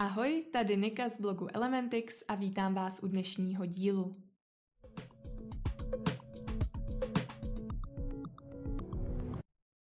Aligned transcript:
Ahoj, 0.00 0.44
tady 0.52 0.76
Nika 0.76 1.08
z 1.08 1.20
blogu 1.20 1.48
Elementix 1.56 2.24
a 2.28 2.34
vítám 2.34 2.74
vás 2.74 3.02
u 3.02 3.08
dnešního 3.08 3.66
dílu. 3.66 4.12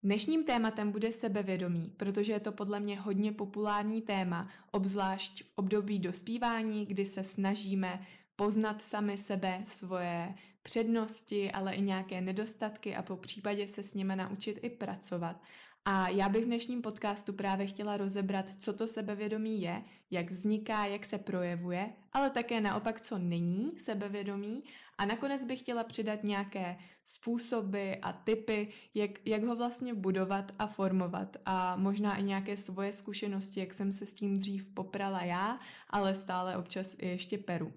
Dnešním 0.04 0.44
tématem 0.44 0.92
bude 0.92 1.12
sebevědomí, 1.12 1.94
protože 1.97 2.34
je 2.34 2.39
to 2.39 2.52
podle 2.52 2.79
mě 2.79 3.00
hodně 3.00 3.31
populární 3.31 4.02
téma, 4.02 4.50
obzvlášť 4.71 5.44
v 5.44 5.52
období 5.55 5.99
dospívání, 5.99 6.85
kdy 6.85 7.06
se 7.06 7.24
snažíme 7.24 8.06
poznat 8.35 8.81
sami 8.81 9.17
sebe, 9.17 9.62
svoje 9.63 10.35
přednosti, 10.62 11.51
ale 11.51 11.74
i 11.76 11.81
nějaké 11.81 12.22
nedostatky 12.22 12.96
a 12.96 13.01
po 13.01 13.17
případě 13.17 13.67
se 13.67 13.83
s 13.83 13.94
nimi 13.94 14.15
naučit 14.15 14.60
i 14.62 14.70
pracovat. 14.70 15.42
A 15.86 16.09
já 16.09 16.30
bych 16.30 16.44
v 16.44 16.48
dnešním 16.48 16.81
podcastu 16.81 17.34
právě 17.34 17.68
chtěla 17.68 17.98
rozebrat, 17.98 18.50
co 18.50 18.73
to 18.73 18.88
sebevědomí 18.88 19.62
je, 19.62 19.84
jak 20.12 20.32
vzniká, 20.32 20.86
jak 20.86 21.05
se 21.05 21.18
projevuje, 21.18 21.94
ale 22.14 22.30
také 22.30 22.62
naopak, 22.62 23.02
co 23.02 23.18
není 23.18 23.80
sebevědomí. 23.80 24.64
A 24.98 25.05
nakonec 25.05 25.46
bych 25.46 25.60
chtěla 25.60 25.84
přidat 25.84 26.24
nějaké 26.24 26.77
způsoby 27.04 27.91
a 28.02 28.14
typy, 28.14 28.68
jak, 28.94 29.27
jak 29.27 29.44
ho 29.44 29.55
vlastně 29.55 29.94
budovat 29.94 30.52
a 30.60 30.68
formovat. 30.68 31.38
A 31.46 31.76
možná 31.76 32.18
i 32.18 32.24
nějaké 32.24 32.58
svoje 32.58 32.94
zkušenosti, 32.94 33.60
jak 33.60 33.74
jsem 33.74 33.91
se 33.91 34.05
s 34.05 34.13
tím 34.13 34.38
dřív 34.38 34.66
poprala 34.66 35.24
já, 35.24 35.60
ale 35.90 36.16
stále 36.16 36.58
občas 36.58 36.96
i 37.00 37.08
ještě 37.08 37.38
peru. 37.38 37.74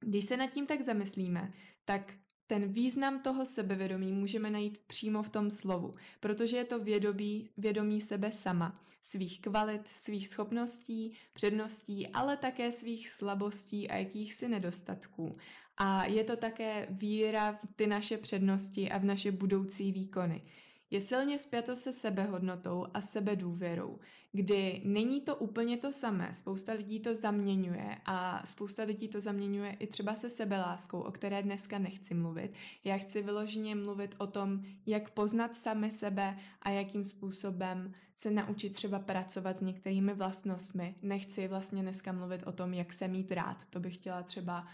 Když 0.00 0.24
se 0.24 0.36
nad 0.36 0.50
tím 0.50 0.66
tak 0.66 0.82
zamyslíme, 0.82 1.52
tak 1.84 2.12
ten 2.46 2.72
význam 2.72 3.20
toho 3.22 3.46
sebevědomí 3.46 4.12
můžeme 4.12 4.50
najít 4.50 4.78
přímo 4.78 5.22
v 5.22 5.28
tom 5.28 5.50
slovu, 5.50 5.94
protože 6.20 6.56
je 6.56 6.64
to 6.64 6.78
vědomí, 6.78 7.50
vědomí 7.56 8.00
sebe 8.00 8.32
sama, 8.32 8.80
svých 9.02 9.40
kvalit, 9.40 9.88
svých 9.88 10.28
schopností, 10.28 11.12
předností, 11.32 12.08
ale 12.08 12.36
také 12.36 12.72
svých 12.72 13.08
slabostí 13.08 13.90
a 13.90 13.96
jakýchsi 13.96 14.48
nedostatků. 14.48 15.36
A 15.76 16.04
je 16.04 16.24
to 16.24 16.36
také 16.36 16.86
víra 16.90 17.52
v 17.52 17.66
ty 17.76 17.86
naše 17.86 18.16
přednosti 18.18 18.90
a 18.90 18.98
v 18.98 19.04
naše 19.04 19.32
budoucí 19.32 19.92
výkony 19.92 20.42
je 20.94 21.00
silně 21.00 21.38
spjato 21.38 21.76
se 21.76 21.92
sebehodnotou 21.92 22.86
a 22.94 23.00
sebedůvěrou, 23.00 23.98
kdy 24.36 24.80
není 24.84 25.20
to 25.20 25.36
úplně 25.36 25.76
to 25.76 25.92
samé. 25.92 26.28
Spousta 26.34 26.72
lidí 26.72 27.00
to 27.00 27.14
zaměňuje 27.14 27.96
a 28.06 28.46
spousta 28.46 28.82
lidí 28.82 29.08
to 29.08 29.20
zaměňuje 29.20 29.76
i 29.80 29.86
třeba 29.86 30.14
se 30.14 30.30
sebeláskou, 30.30 31.00
o 31.00 31.12
které 31.12 31.42
dneska 31.42 31.78
nechci 31.78 32.14
mluvit. 32.14 32.52
Já 32.84 32.98
chci 32.98 33.22
vyloženě 33.22 33.74
mluvit 33.74 34.14
o 34.18 34.26
tom, 34.26 34.64
jak 34.86 35.10
poznat 35.10 35.56
sami 35.56 35.90
sebe 35.90 36.38
a 36.62 36.70
jakým 36.70 37.04
způsobem 37.04 37.92
se 38.16 38.30
naučit 38.30 38.70
třeba 38.70 38.98
pracovat 38.98 39.56
s 39.56 39.60
některými 39.60 40.14
vlastnostmi. 40.14 40.94
Nechci 41.02 41.48
vlastně 41.48 41.82
dneska 41.82 42.12
mluvit 42.12 42.42
o 42.46 42.52
tom, 42.52 42.74
jak 42.74 42.92
se 42.92 43.08
mít 43.08 43.32
rád. 43.32 43.66
To 43.66 43.80
bych 43.80 43.94
chtěla 43.94 44.22
třeba 44.22 44.66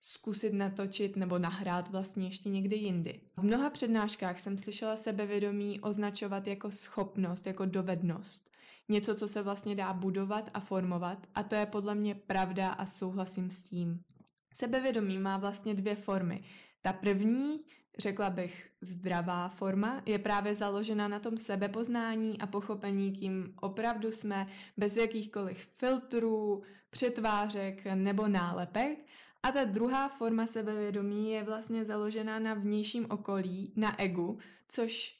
zkusit 0.00 0.52
natočit 0.52 1.16
nebo 1.16 1.38
nahrát 1.38 1.90
vlastně 1.90 2.26
ještě 2.26 2.48
někdy 2.48 2.76
jindy. 2.76 3.20
V 3.38 3.42
mnoha 3.42 3.70
přednáškách 3.70 4.40
jsem 4.40 4.58
slyšela 4.58 4.96
sebevědomí 4.96 5.80
označovat 5.80 6.46
jako 6.46 6.70
schopnost, 6.70 7.46
jako 7.46 7.66
dovednost. 7.66 8.50
Něco, 8.90 9.14
co 9.14 9.28
se 9.28 9.42
vlastně 9.42 9.74
dá 9.74 9.92
budovat 9.92 10.50
a 10.54 10.60
formovat 10.60 11.26
a 11.34 11.42
to 11.42 11.54
je 11.54 11.66
podle 11.66 11.94
mě 11.94 12.14
pravda 12.14 12.68
a 12.70 12.86
souhlasím 12.86 13.50
s 13.50 13.62
tím. 13.62 14.02
Sebevědomí 14.54 15.18
má 15.18 15.36
vlastně 15.36 15.74
dvě 15.74 15.94
formy. 15.96 16.44
Ta 16.82 16.92
první, 16.92 17.60
řekla 17.98 18.30
bych 18.30 18.70
zdravá 18.80 19.48
forma, 19.48 20.02
je 20.06 20.18
právě 20.18 20.54
založena 20.54 21.08
na 21.08 21.20
tom 21.20 21.38
sebepoznání 21.38 22.40
a 22.40 22.46
pochopení, 22.46 23.12
kým 23.12 23.54
opravdu 23.60 24.12
jsme, 24.12 24.46
bez 24.76 24.96
jakýchkoliv 24.96 25.68
filtrů, 25.76 26.62
přetvářek 26.90 27.84
nebo 27.94 28.28
nálepek 28.28 28.98
a 29.42 29.52
ta 29.52 29.64
druhá 29.64 30.08
forma 30.08 30.46
sebevědomí 30.46 31.32
je 31.32 31.42
vlastně 31.42 31.84
založená 31.84 32.38
na 32.38 32.54
vnějším 32.54 33.06
okolí, 33.10 33.72
na 33.76 34.00
egu, 34.00 34.38
což 34.68 35.19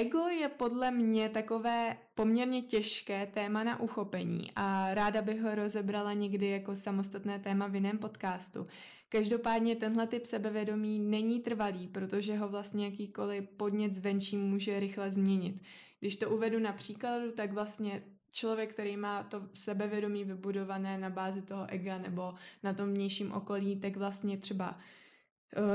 ego 0.00 0.28
je 0.28 0.48
podle 0.48 0.90
mě 0.90 1.28
takové 1.28 1.96
poměrně 2.14 2.62
těžké 2.62 3.26
téma 3.26 3.64
na 3.64 3.80
uchopení 3.80 4.52
a 4.56 4.94
ráda 4.94 5.22
bych 5.22 5.40
ho 5.42 5.54
rozebrala 5.54 6.12
někdy 6.12 6.48
jako 6.48 6.76
samostatné 6.76 7.38
téma 7.38 7.66
v 7.66 7.74
jiném 7.74 7.98
podcastu. 7.98 8.66
Každopádně 9.08 9.76
tenhle 9.76 10.06
typ 10.06 10.24
sebevědomí 10.24 10.98
není 10.98 11.40
trvalý, 11.40 11.88
protože 11.88 12.36
ho 12.36 12.48
vlastně 12.48 12.84
jakýkoliv 12.84 13.48
podnět 13.56 13.94
zvenčí 13.94 14.36
může 14.36 14.80
rychle 14.80 15.10
změnit. 15.10 15.62
Když 16.00 16.16
to 16.16 16.30
uvedu 16.30 16.58
na 16.58 16.72
příkladu, 16.72 17.32
tak 17.32 17.52
vlastně 17.52 18.02
člověk, 18.30 18.70
který 18.70 18.96
má 18.96 19.22
to 19.22 19.42
sebevědomí 19.52 20.24
vybudované 20.24 20.98
na 20.98 21.10
bázi 21.10 21.42
toho 21.42 21.66
ega 21.68 21.98
nebo 21.98 22.34
na 22.62 22.74
tom 22.74 22.94
vnějším 22.94 23.32
okolí, 23.32 23.80
tak 23.80 23.96
vlastně 23.96 24.36
třeba 24.36 24.78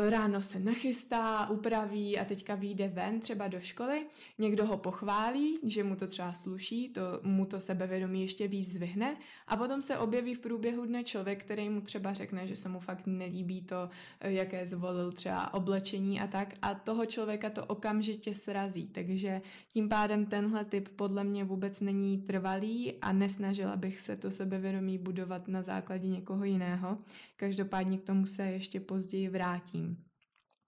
ráno 0.09 0.41
se 0.41 0.59
nachystá, 0.59 1.49
upraví 1.49 2.19
a 2.19 2.25
teďka 2.25 2.55
vyjde 2.55 2.87
ven 2.87 3.19
třeba 3.19 3.47
do 3.47 3.59
školy, 3.59 4.05
někdo 4.37 4.65
ho 4.65 4.77
pochválí, 4.77 5.59
že 5.63 5.83
mu 5.83 5.95
to 5.95 6.07
třeba 6.07 6.33
sluší, 6.33 6.89
to 6.89 7.01
mu 7.23 7.45
to 7.45 7.59
sebevědomí 7.59 8.21
ještě 8.21 8.47
víc 8.47 8.71
zvyhne 8.71 9.17
a 9.47 9.57
potom 9.57 9.81
se 9.81 9.97
objeví 9.97 10.35
v 10.35 10.39
průběhu 10.39 10.85
dne 10.85 11.03
člověk, 11.03 11.41
který 11.43 11.69
mu 11.69 11.81
třeba 11.81 12.13
řekne, 12.13 12.47
že 12.47 12.55
se 12.55 12.69
mu 12.69 12.79
fakt 12.79 13.03
nelíbí 13.05 13.61
to, 13.61 13.89
eh, 14.19 14.31
jaké 14.31 14.65
zvolil 14.65 15.11
třeba 15.11 15.53
oblečení 15.53 16.21
a 16.21 16.27
tak. 16.27 16.53
A 16.61 16.73
toho 16.73 17.05
člověka 17.05 17.49
to 17.49 17.65
okamžitě 17.65 18.35
srazí, 18.35 18.87
takže 18.87 19.41
tím 19.67 19.89
pádem 19.89 20.25
tenhle 20.25 20.65
typ 20.65 20.89
podle 20.89 21.23
mě 21.23 21.43
vůbec 21.43 21.79
není 21.79 22.17
trvalý 22.17 22.93
a 23.01 23.13
nesnažila 23.13 23.75
bych 23.75 23.99
se 23.99 24.15
to 24.15 24.31
sebevědomí 24.31 24.97
budovat 24.97 25.47
na 25.47 25.61
základě 25.61 26.07
někoho 26.07 26.43
jiného. 26.43 26.97
Každopádně 27.35 27.97
k 27.97 28.03
tomu 28.03 28.25
se 28.25 28.43
ještě 28.43 28.79
později 28.79 29.29
vrátím 29.29 29.62
vrátím. 29.63 29.97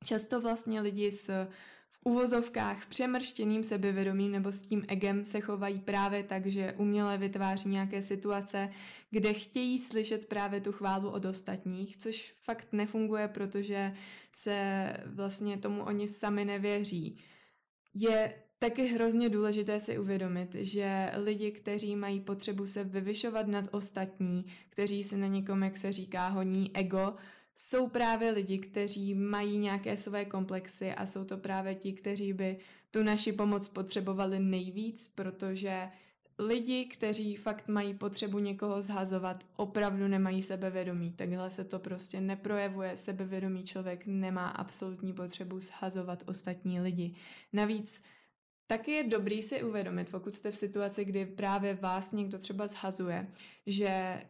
Často 0.03 0.41
vlastně 0.41 0.81
lidi 0.81 1.11
s 1.11 1.47
v 1.89 1.99
uvozovkách 2.03 2.85
přemrštěným 2.85 3.63
sebevědomím 3.63 4.31
nebo 4.31 4.51
s 4.51 4.61
tím 4.61 4.83
egem 4.87 5.25
se 5.25 5.41
chovají 5.41 5.79
právě 5.79 6.23
tak, 6.23 6.45
že 6.45 6.73
uměle 6.77 7.17
vytváří 7.17 7.69
nějaké 7.69 8.01
situace, 8.01 8.69
kde 9.11 9.33
chtějí 9.33 9.79
slyšet 9.79 10.25
právě 10.25 10.61
tu 10.61 10.71
chválu 10.71 11.09
od 11.09 11.25
ostatních, 11.25 11.97
což 11.97 12.35
fakt 12.41 12.67
nefunguje, 12.73 13.27
protože 13.27 13.93
se 14.31 14.87
vlastně 15.05 15.57
tomu 15.57 15.83
oni 15.83 16.07
sami 16.07 16.45
nevěří. 16.45 17.17
Je 17.93 18.33
taky 18.59 18.85
hrozně 18.85 19.29
důležité 19.29 19.79
si 19.79 19.99
uvědomit, 19.99 20.55
že 20.55 21.11
lidi, 21.23 21.51
kteří 21.51 21.95
mají 21.95 22.19
potřebu 22.21 22.65
se 22.65 22.83
vyvyšovat 22.83 23.47
nad 23.47 23.65
ostatní, 23.71 24.45
kteří 24.69 25.03
si 25.03 25.17
na 25.17 25.27
někom, 25.27 25.63
jak 25.63 25.77
se 25.77 25.91
říká, 25.91 26.27
honí 26.27 26.71
ego, 26.75 27.15
jsou 27.55 27.89
právě 27.89 28.31
lidi, 28.31 28.59
kteří 28.59 29.13
mají 29.13 29.57
nějaké 29.57 29.97
své 29.97 30.25
komplexy 30.25 30.91
a 30.91 31.05
jsou 31.05 31.25
to 31.25 31.37
právě 31.37 31.75
ti, 31.75 31.93
kteří 31.93 32.33
by 32.33 32.57
tu 32.91 33.03
naši 33.03 33.33
pomoc 33.33 33.67
potřebovali 33.67 34.39
nejvíc, 34.39 35.07
protože 35.07 35.89
lidi, 36.39 36.85
kteří 36.85 37.35
fakt 37.35 37.67
mají 37.67 37.93
potřebu 37.93 38.39
někoho 38.39 38.81
zhazovat, 38.81 39.43
opravdu 39.55 40.07
nemají 40.07 40.41
sebevědomí. 40.41 41.11
Takhle 41.11 41.51
se 41.51 41.63
to 41.63 41.79
prostě 41.79 42.21
neprojevuje. 42.21 42.97
Sebevědomý 42.97 43.63
člověk 43.63 44.05
nemá 44.05 44.47
absolutní 44.47 45.13
potřebu 45.13 45.59
zhazovat 45.59 46.23
ostatní 46.25 46.81
lidi. 46.81 47.15
Navíc 47.53 48.03
Taky 48.67 48.91
je 48.91 49.03
dobrý 49.03 49.41
si 49.41 49.63
uvědomit, 49.63 50.11
pokud 50.11 50.35
jste 50.35 50.51
v 50.51 50.57
situaci, 50.57 51.05
kdy 51.05 51.25
právě 51.25 51.75
vás 51.75 52.11
někdo 52.11 52.37
třeba 52.39 52.67
zhazuje, 52.67 53.27
že 53.65 54.21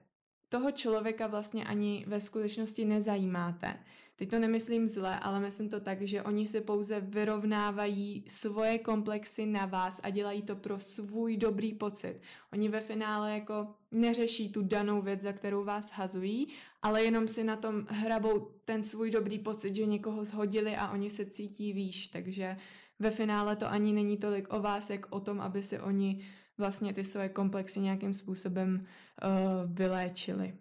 toho 0.50 0.72
člověka 0.72 1.28
vlastně 1.28 1.64
ani 1.66 2.06
ve 2.08 2.22
skutečnosti 2.22 2.86
nezajímáte. 2.86 3.80
Teď 4.18 4.30
to 4.30 4.40
nemyslím 4.40 4.88
zle, 4.88 5.20
ale 5.20 5.40
myslím 5.40 5.70
to 5.70 5.80
tak, 5.80 6.02
že 6.02 6.24
oni 6.24 6.48
si 6.48 6.62
pouze 6.62 7.00
vyrovnávají 7.00 8.24
svoje 8.28 8.80
komplexy 8.80 9.46
na 9.46 9.66
vás 9.66 10.02
a 10.04 10.10
dělají 10.10 10.42
to 10.42 10.56
pro 10.56 10.80
svůj 10.80 11.38
dobrý 11.38 11.74
pocit. 11.74 12.22
Oni 12.54 12.70
ve 12.70 12.82
finále 12.82 13.34
jako 13.34 13.68
neřeší 13.92 14.50
tu 14.50 14.62
danou 14.62 15.02
věc, 15.02 15.22
za 15.22 15.34
kterou 15.34 15.64
vás 15.64 15.92
hazují, 15.92 16.48
ale 16.82 17.04
jenom 17.04 17.28
si 17.28 17.44
na 17.44 17.56
tom 17.56 17.86
hrabou 17.90 18.52
ten 18.66 18.84
svůj 18.84 19.12
dobrý 19.12 19.40
pocit, 19.40 19.76
že 19.76 19.86
někoho 19.86 20.26
zhodili 20.26 20.76
a 20.76 20.92
oni 20.92 21.10
se 21.10 21.26
cítí 21.26 21.74
výš. 21.74 22.08
Takže 22.08 22.58
ve 23.00 23.12
finále 23.12 23.56
to 23.56 23.72
ani 23.72 23.94
není 23.94 24.18
tolik 24.18 24.54
o 24.54 24.60
vás, 24.60 24.90
jak 24.90 25.06
o 25.10 25.20
tom, 25.20 25.42
aby 25.42 25.64
si 25.64 25.80
oni 25.80 26.26
vlastně 26.58 26.94
ty 26.94 27.04
své 27.04 27.30
komplexy 27.30 27.80
nějakým 27.80 28.14
způsobem 28.14 28.82
uh, 28.82 29.30
vyléčili. 29.76 30.54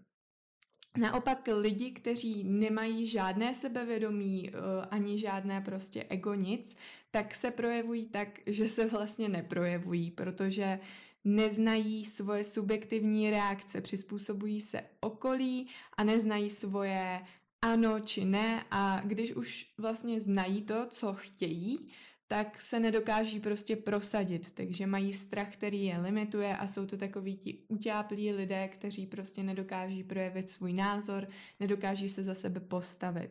Naopak 0.97 1.49
lidi, 1.53 1.91
kteří 1.91 2.45
nemají 2.45 3.07
žádné 3.07 3.55
sebevědomí 3.55 4.51
uh, 4.51 4.57
ani 4.91 5.19
žádné 5.19 5.61
prostě 5.61 6.05
ego 6.09 6.35
nic, 6.35 6.77
tak 7.11 7.35
se 7.35 7.51
projevují 7.51 8.07
tak, 8.07 8.29
že 8.47 8.69
se 8.69 8.87
vlastně 8.89 9.29
neprojevují, 9.29 10.11
protože 10.11 10.81
neznají 11.25 12.05
svoje 12.05 12.45
subjektivní 12.45 13.31
reakce, 13.31 13.81
přizpůsobují 13.81 14.61
se 14.61 14.83
okolí 15.01 15.69
a 15.97 16.05
neznají 16.05 16.51
svoje 16.51 17.21
ano 17.65 18.01
či 18.01 18.25
ne 18.25 18.65
a 18.71 19.01
když 19.05 19.33
už 19.33 19.73
vlastně 19.79 20.21
znají 20.21 20.63
to, 20.63 20.87
co 20.87 21.15
chtějí, 21.15 21.79
tak 22.27 22.61
se 22.61 22.81
nedokáží 22.81 23.41
prostě 23.41 23.77
prosadit, 23.77 24.51
takže 24.51 24.87
mají 24.87 25.13
strach, 25.13 25.53
který 25.53 25.85
je 25.85 25.99
limituje 25.99 26.57
a 26.57 26.67
jsou 26.67 26.87
to 26.87 26.97
takoví 26.97 27.37
ti 27.37 27.59
utáplí 27.69 28.33
lidé, 28.33 28.69
kteří 28.69 29.07
prostě 29.07 29.43
nedokáží 29.43 30.05
projevit 30.05 30.51
svůj 30.51 30.73
názor, 30.73 31.29
nedokáží 31.61 32.09
se 32.09 32.23
za 32.23 32.35
sebe 32.35 32.61
postavit. 32.61 33.31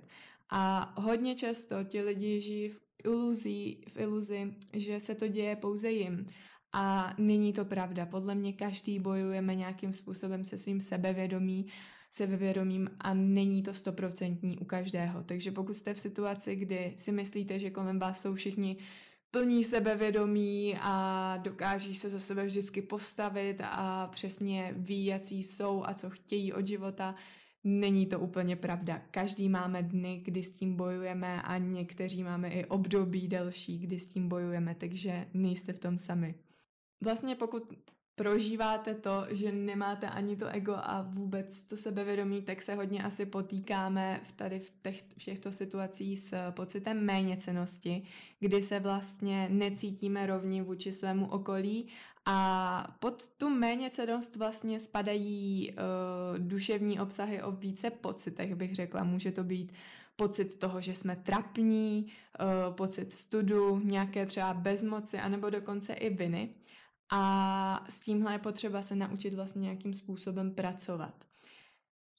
A 0.49 0.93
hodně 1.01 1.35
často 1.35 1.83
ti 1.83 2.01
lidi 2.01 2.41
žijí 2.41 2.69
v 2.69 2.79
iluzí, 3.05 3.81
v 3.87 3.97
iluzi, 3.97 4.53
že 4.73 4.99
se 4.99 5.15
to 5.15 5.27
děje 5.27 5.55
pouze 5.55 5.91
jim. 5.91 6.27
A 6.73 7.13
není 7.17 7.53
to 7.53 7.65
pravda. 7.65 8.05
Podle 8.05 8.35
mě 8.35 8.53
každý 8.53 8.99
bojujeme 8.99 9.55
nějakým 9.55 9.93
způsobem 9.93 10.43
se 10.45 10.57
svým 10.57 10.81
sebevědomí, 10.81 11.65
sebevědomím 12.13 12.89
a 12.99 13.13
není 13.13 13.63
to 13.63 13.73
stoprocentní 13.73 14.57
u 14.57 14.65
každého. 14.65 15.23
Takže 15.23 15.51
pokud 15.51 15.73
jste 15.73 15.93
v 15.93 15.99
situaci, 15.99 16.55
kdy 16.55 16.93
si 16.95 17.11
myslíte, 17.11 17.59
že 17.59 17.69
kolem 17.69 17.99
vás 17.99 18.21
jsou 18.21 18.35
všichni 18.35 18.77
plní 19.31 19.63
sebevědomí 19.63 20.75
a 20.81 21.37
dokáží 21.37 21.95
se 21.95 22.09
za 22.09 22.19
sebe 22.19 22.45
vždycky 22.45 22.81
postavit 22.81 23.61
a 23.63 24.07
přesně 24.07 24.73
ví, 24.77 25.05
jaký 25.05 25.43
jsou 25.43 25.83
a 25.85 25.93
co 25.93 26.09
chtějí 26.09 26.53
od 26.53 26.65
života, 26.65 27.15
Není 27.63 28.05
to 28.05 28.19
úplně 28.19 28.55
pravda. 28.55 29.01
Každý 29.11 29.49
máme 29.49 29.83
dny, 29.83 30.21
kdy 30.25 30.43
s 30.43 30.49
tím 30.49 30.75
bojujeme 30.75 31.41
a 31.41 31.57
někteří 31.57 32.23
máme 32.23 32.49
i 32.49 32.65
období 32.65 33.27
delší, 33.27 33.79
kdy 33.79 33.99
s 33.99 34.07
tím 34.07 34.29
bojujeme, 34.29 34.75
takže 34.75 35.27
nejste 35.33 35.73
v 35.73 35.79
tom 35.79 35.97
sami. 35.97 36.35
Vlastně 37.03 37.35
pokud 37.35 37.73
prožíváte 38.15 38.95
to, 38.95 39.25
že 39.29 39.51
nemáte 39.51 40.07
ani 40.09 40.35
to 40.35 40.47
ego 40.47 40.75
a 40.75 41.01
vůbec 41.09 41.63
to 41.63 41.77
sebevědomí, 41.77 42.41
tak 42.41 42.61
se 42.61 42.75
hodně 42.75 43.03
asi 43.03 43.25
potýkáme 43.25 44.19
v 44.23 44.31
tady 44.31 44.59
v 44.59 44.73
těch, 44.81 45.03
těchto 45.03 45.51
situacích 45.51 46.19
s 46.19 46.51
pocitem 46.51 47.05
méněcenosti, 47.05 48.03
kdy 48.39 48.61
se 48.61 48.79
vlastně 48.79 49.49
necítíme 49.49 50.25
rovní 50.25 50.61
vůči 50.61 50.91
svému 50.91 51.29
okolí 51.31 51.87
a 52.25 52.95
pod 52.99 53.27
tu 53.37 53.49
méněcenost 53.49 54.35
vlastně 54.35 54.79
spadají 54.79 55.71
uh, 55.71 56.39
duševní 56.39 56.99
obsahy 56.99 57.41
o 57.41 57.51
více 57.51 57.89
pocitech, 57.89 58.55
bych 58.55 58.75
řekla. 58.75 59.03
Může 59.03 59.31
to 59.31 59.43
být 59.43 59.73
pocit 60.15 60.59
toho, 60.59 60.81
že 60.81 60.95
jsme 60.95 61.15
trapní, 61.15 62.05
uh, 62.07 62.75
pocit 62.75 63.13
studu, 63.13 63.79
nějaké 63.83 64.25
třeba 64.25 64.53
bezmoci, 64.53 65.17
anebo 65.17 65.49
dokonce 65.49 65.93
i 65.93 66.15
viny. 66.15 66.49
A 67.11 67.85
s 67.89 67.99
tímhle 67.99 68.33
je 68.33 68.39
potřeba 68.39 68.83
se 68.83 68.95
naučit 68.95 69.33
vlastně 69.33 69.61
nějakým 69.61 69.93
způsobem 69.93 70.55
pracovat. 70.55 71.25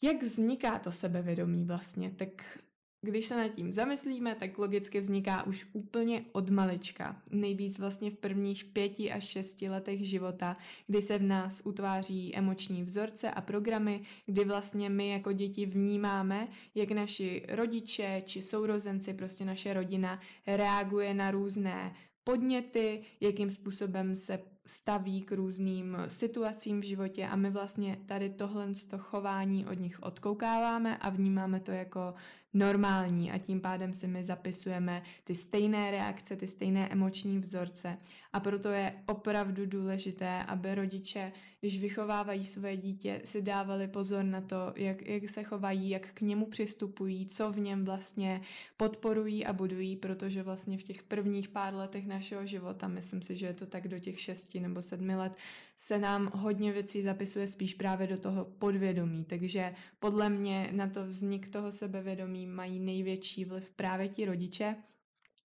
Jak 0.03 0.23
vzniká 0.23 0.79
to 0.79 0.93
sebevědomí 0.93 1.65
vlastně? 1.65 2.11
Tak 2.11 2.59
když 3.05 3.27
se 3.27 3.37
nad 3.37 3.49
tím 3.49 3.73
zamyslíme, 3.73 4.35
tak 4.35 4.59
logicky 4.59 5.01
vzniká 5.01 5.47
už 5.47 5.67
úplně 5.73 6.25
od 6.33 6.51
malička. 6.51 7.23
Nejvíc 7.31 7.79
vlastně 7.79 8.11
v 8.11 8.17
prvních 8.17 8.65
pěti 8.65 9.13
až 9.13 9.25
šesti 9.25 9.71
letech 9.71 10.09
života, 10.09 10.57
kdy 10.87 11.03
se 11.03 11.19
v 11.19 11.23
nás 11.23 11.63
utváří 11.65 12.37
emoční 12.37 12.83
vzorce 12.83 13.31
a 13.31 13.41
programy, 13.41 14.03
kdy 14.27 14.45
vlastně 14.45 14.91
my 14.91 15.09
jako 15.09 15.33
děti 15.33 15.67
vnímáme, 15.67 16.49
jak 16.75 16.91
naši 16.91 17.47
rodiče 17.49 18.23
či 18.25 18.43
sourozenci, 18.43 19.15
prostě 19.15 19.45
naše 19.45 19.73
rodina 19.73 20.21
reaguje 20.47 21.15
na 21.15 21.31
různé 21.31 21.97
podněty, 22.25 23.03
jakým 23.21 23.51
způsobem 23.51 24.17
se 24.17 24.54
staví 24.67 25.23
k 25.23 25.33
různým 25.33 25.97
situacím 26.09 26.81
v 26.81 26.85
životě 26.85 27.27
a 27.27 27.37
my 27.37 27.51
vlastně 27.51 27.99
tady 28.07 28.31
tohle 28.31 28.67
to 28.91 28.99
chování 28.99 29.67
od 29.67 29.79
nich 29.79 30.03
odkoukáváme 30.03 30.97
a 30.97 31.11
vnímáme 31.11 31.61
to 31.61 31.71
jako 31.71 32.15
normální 32.55 33.31
a 33.31 33.39
tím 33.39 33.61
pádem 33.61 33.95
si 33.95 34.07
my 34.07 34.25
zapisujeme 34.25 35.03
ty 35.25 35.35
stejné 35.35 35.91
reakce, 35.91 36.37
ty 36.37 36.49
stejné 36.49 36.89
emoční 36.89 37.39
vzorce. 37.39 37.99
A 38.33 38.41
proto 38.41 38.69
je 38.69 38.93
opravdu 39.07 39.67
důležité, 39.67 40.43
aby 40.43 40.75
rodiče, 40.75 41.33
když 41.61 41.81
vychovávají 41.81 42.45
své 42.45 42.77
dítě, 42.77 43.21
si 43.25 43.43
dávali 43.43 43.89
pozor 43.89 44.25
na 44.25 44.41
to, 44.41 44.73
jak, 44.77 45.07
jak 45.07 45.29
se 45.29 45.43
chovají, 45.43 45.91
jak 45.91 46.13
k 46.15 46.21
němu 46.21 46.47
přistupují, 46.47 47.27
co 47.27 47.53
v 47.53 47.59
něm 47.59 47.85
vlastně 47.85 48.41
podporují 48.77 49.47
a 49.47 49.53
budují, 49.53 49.97
protože 49.97 50.43
vlastně 50.43 50.79
v 50.79 50.83
těch 50.83 51.03
prvních 51.03 51.49
pár 51.49 51.75
letech 51.75 52.07
našeho 52.07 52.47
života, 52.47 52.89
myslím 52.89 53.23
si, 53.23 53.37
že 53.37 53.47
je 53.47 53.55
to 53.55 53.67
tak 53.67 53.89
do 53.89 53.99
těch 53.99 54.21
šesti 54.21 54.61
nebo 54.61 54.83
sedmi 54.83 55.17
let, 55.17 55.33
se 55.77 55.99
nám 55.99 56.31
hodně 56.35 56.73
věcí 56.73 57.03
zapisuje 57.03 57.49
spíš 57.49 57.75
právě 57.75 58.07
do 58.07 58.19
toho 58.19 58.45
podvědomí. 58.45 59.25
Takže 59.25 59.75
podle 59.99 60.29
mě 60.29 60.69
na 60.73 60.89
to 60.89 61.07
vznik 61.07 61.49
toho 61.49 61.73
sebevědomí 61.73 62.47
mají 62.47 62.81
největší 62.81 63.45
vliv 63.45 63.71
právě 63.71 64.09
ti 64.09 64.25
rodiče, 64.25 64.77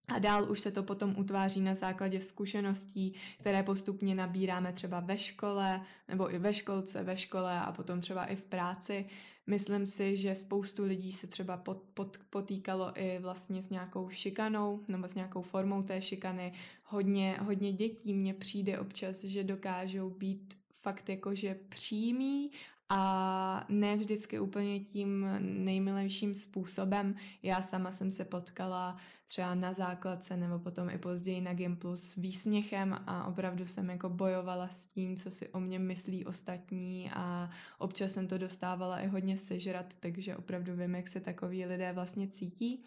a 0.10 0.20
dál 0.20 0.52
už 0.52 0.60
se 0.60 0.72
to 0.72 0.84
potom 0.84 1.16
utváří 1.18 1.62
na 1.62 1.76
základě 1.76 2.22
zkušeností, 2.22 3.16
které 3.40 3.64
postupně 3.64 4.16
nabíráme 4.16 4.74
třeba 4.74 5.00
ve 5.00 5.18
škole, 5.18 5.82
nebo 6.08 6.34
i 6.34 6.40
ve 6.40 6.54
školce, 6.54 7.04
ve 7.04 7.18
škole 7.18 7.60
a 7.60 7.72
potom 7.72 8.00
třeba 8.00 8.26
i 8.26 8.36
v 8.36 8.44
práci. 8.44 9.06
Myslím 9.50 9.86
si, 9.86 10.18
že 10.18 10.36
spoustu 10.36 10.84
lidí 10.86 11.12
se 11.12 11.28
třeba 11.28 11.58
pot, 11.58 11.84
pot, 11.94 12.18
potýkalo 12.30 12.92
i 12.96 13.20
vlastně 13.20 13.64
s 13.64 13.70
nějakou 13.70 14.10
šikanou 14.10 14.84
nebo 14.88 15.10
s 15.10 15.16
nějakou 15.16 15.42
formou 15.42 15.84
té 15.84 16.02
šikany. 16.02 16.54
Hodně, 16.84 17.38
hodně 17.42 17.74
dětí 17.74 18.14
mně 18.14 18.34
přijde 18.34 18.80
občas, 18.80 19.24
že 19.24 19.44
dokážou 19.44 20.10
být 20.10 20.58
fakt 20.74 21.10
jakože 21.10 21.56
přímý 21.70 22.52
a 22.92 23.66
ne 23.70 23.96
vždycky 23.98 24.40
úplně 24.40 24.80
tím 24.80 25.26
nejmilejším 25.40 26.36
způsobem. 26.36 27.16
Já 27.44 27.62
sama 27.62 27.92
jsem 27.92 28.12
se 28.12 28.26
potkala 28.26 28.98
třeba 29.26 29.56
na 29.56 29.74
základce 29.74 30.38
nebo 30.38 30.60
potom 30.60 30.90
i 30.90 30.98
později 30.98 31.42
na 31.42 31.54
Gimplu 31.54 31.96
s 31.96 32.16
výsměchem 32.16 33.00
a 33.08 33.26
opravdu 33.28 33.68
jsem 33.68 33.90
jako 33.90 34.10
bojovala 34.10 34.68
s 34.68 34.86
tím, 34.86 35.16
co 35.16 35.32
si 35.32 35.50
o 35.50 35.60
mě 35.60 35.80
myslí 35.80 36.26
ostatní 36.26 37.12
a 37.14 37.50
občas 37.78 38.12
jsem 38.12 38.28
to 38.28 38.38
dostávala 38.38 39.00
i 39.00 39.08
hodně 39.08 39.38
sežrat, 39.38 39.94
takže 40.00 40.36
opravdu 40.36 40.76
vím, 40.76 40.96
jak 40.96 41.08
se 41.08 41.20
takový 41.20 41.66
lidé 41.66 41.94
vlastně 41.94 42.28
cítí. 42.28 42.84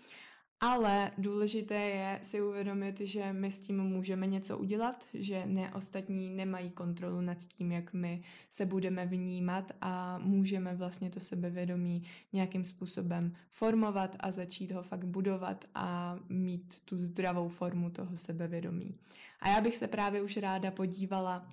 Ale 0.64 1.10
důležité 1.18 1.74
je 1.74 2.20
si 2.22 2.42
uvědomit, 2.42 3.00
že 3.00 3.32
my 3.32 3.52
s 3.52 3.60
tím 3.60 3.76
můžeme 3.84 4.26
něco 4.26 4.58
udělat, 4.58 5.04
že 5.14 5.46
ne 5.46 5.74
ostatní 5.74 6.30
nemají 6.30 6.70
kontrolu 6.70 7.20
nad 7.20 7.38
tím, 7.38 7.72
jak 7.72 7.92
my 7.92 8.22
se 8.50 8.66
budeme 8.66 9.06
vnímat 9.06 9.72
a 9.80 10.18
můžeme 10.18 10.74
vlastně 10.74 11.10
to 11.10 11.20
sebevědomí 11.20 12.02
nějakým 12.32 12.64
způsobem 12.64 13.32
formovat 13.50 14.16
a 14.20 14.32
začít 14.32 14.70
ho 14.72 14.82
fakt 14.82 15.04
budovat 15.04 15.64
a 15.74 16.16
mít 16.28 16.80
tu 16.84 16.98
zdravou 16.98 17.48
formu 17.48 17.90
toho 17.90 18.16
sebevědomí. 18.16 18.94
A 19.40 19.48
já 19.48 19.60
bych 19.60 19.76
se 19.76 19.88
právě 19.88 20.22
už 20.22 20.36
ráda 20.36 20.70
podívala 20.70 21.48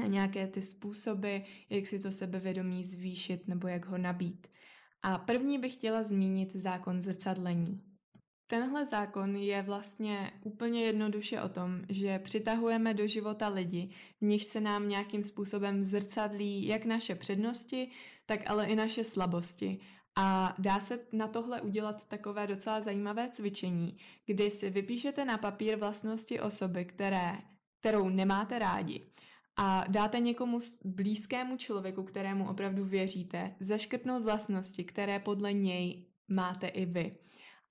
na 0.00 0.06
nějaké 0.06 0.46
ty 0.46 0.62
způsoby, 0.62 1.36
jak 1.70 1.86
si 1.86 1.98
to 1.98 2.12
sebevědomí 2.12 2.84
zvýšit 2.84 3.48
nebo 3.48 3.68
jak 3.68 3.86
ho 3.86 3.98
nabít. 3.98 4.46
A 5.02 5.18
první 5.18 5.58
bych 5.58 5.72
chtěla 5.74 6.02
zmínit 6.02 6.56
zákon 6.56 7.00
zrcadlení. 7.00 7.87
Tenhle 8.50 8.86
zákon 8.86 9.36
je 9.36 9.62
vlastně 9.62 10.32
úplně 10.42 10.84
jednoduše 10.84 11.42
o 11.42 11.48
tom, 11.48 11.80
že 11.88 12.18
přitahujeme 12.18 12.94
do 12.94 13.06
života 13.06 13.48
lidi, 13.48 13.90
v 14.20 14.24
nich 14.24 14.44
se 14.44 14.60
nám 14.60 14.88
nějakým 14.88 15.24
způsobem 15.24 15.84
zrcadlí 15.84 16.66
jak 16.66 16.84
naše 16.84 17.14
přednosti, 17.14 17.90
tak 18.26 18.50
ale 18.50 18.66
i 18.66 18.76
naše 18.76 19.04
slabosti. 19.04 19.80
A 20.16 20.54
dá 20.58 20.80
se 20.80 21.00
na 21.12 21.28
tohle 21.28 21.60
udělat 21.60 22.04
takové 22.04 22.46
docela 22.46 22.80
zajímavé 22.80 23.28
cvičení, 23.28 23.96
kdy 24.26 24.50
si 24.50 24.70
vypíšete 24.70 25.24
na 25.24 25.38
papír 25.38 25.76
vlastnosti 25.76 26.40
osoby, 26.40 26.84
které, 26.84 27.38
kterou 27.80 28.08
nemáte 28.08 28.58
rádi 28.58 29.06
a 29.56 29.84
dáte 29.88 30.20
někomu 30.20 30.58
blízkému 30.84 31.56
člověku, 31.56 32.02
kterému 32.02 32.48
opravdu 32.48 32.84
věříte, 32.84 33.54
zaškrtnout 33.60 34.22
vlastnosti, 34.22 34.84
které 34.84 35.18
podle 35.18 35.52
něj 35.52 36.06
máte 36.28 36.66
i 36.66 36.86
vy. 36.86 37.10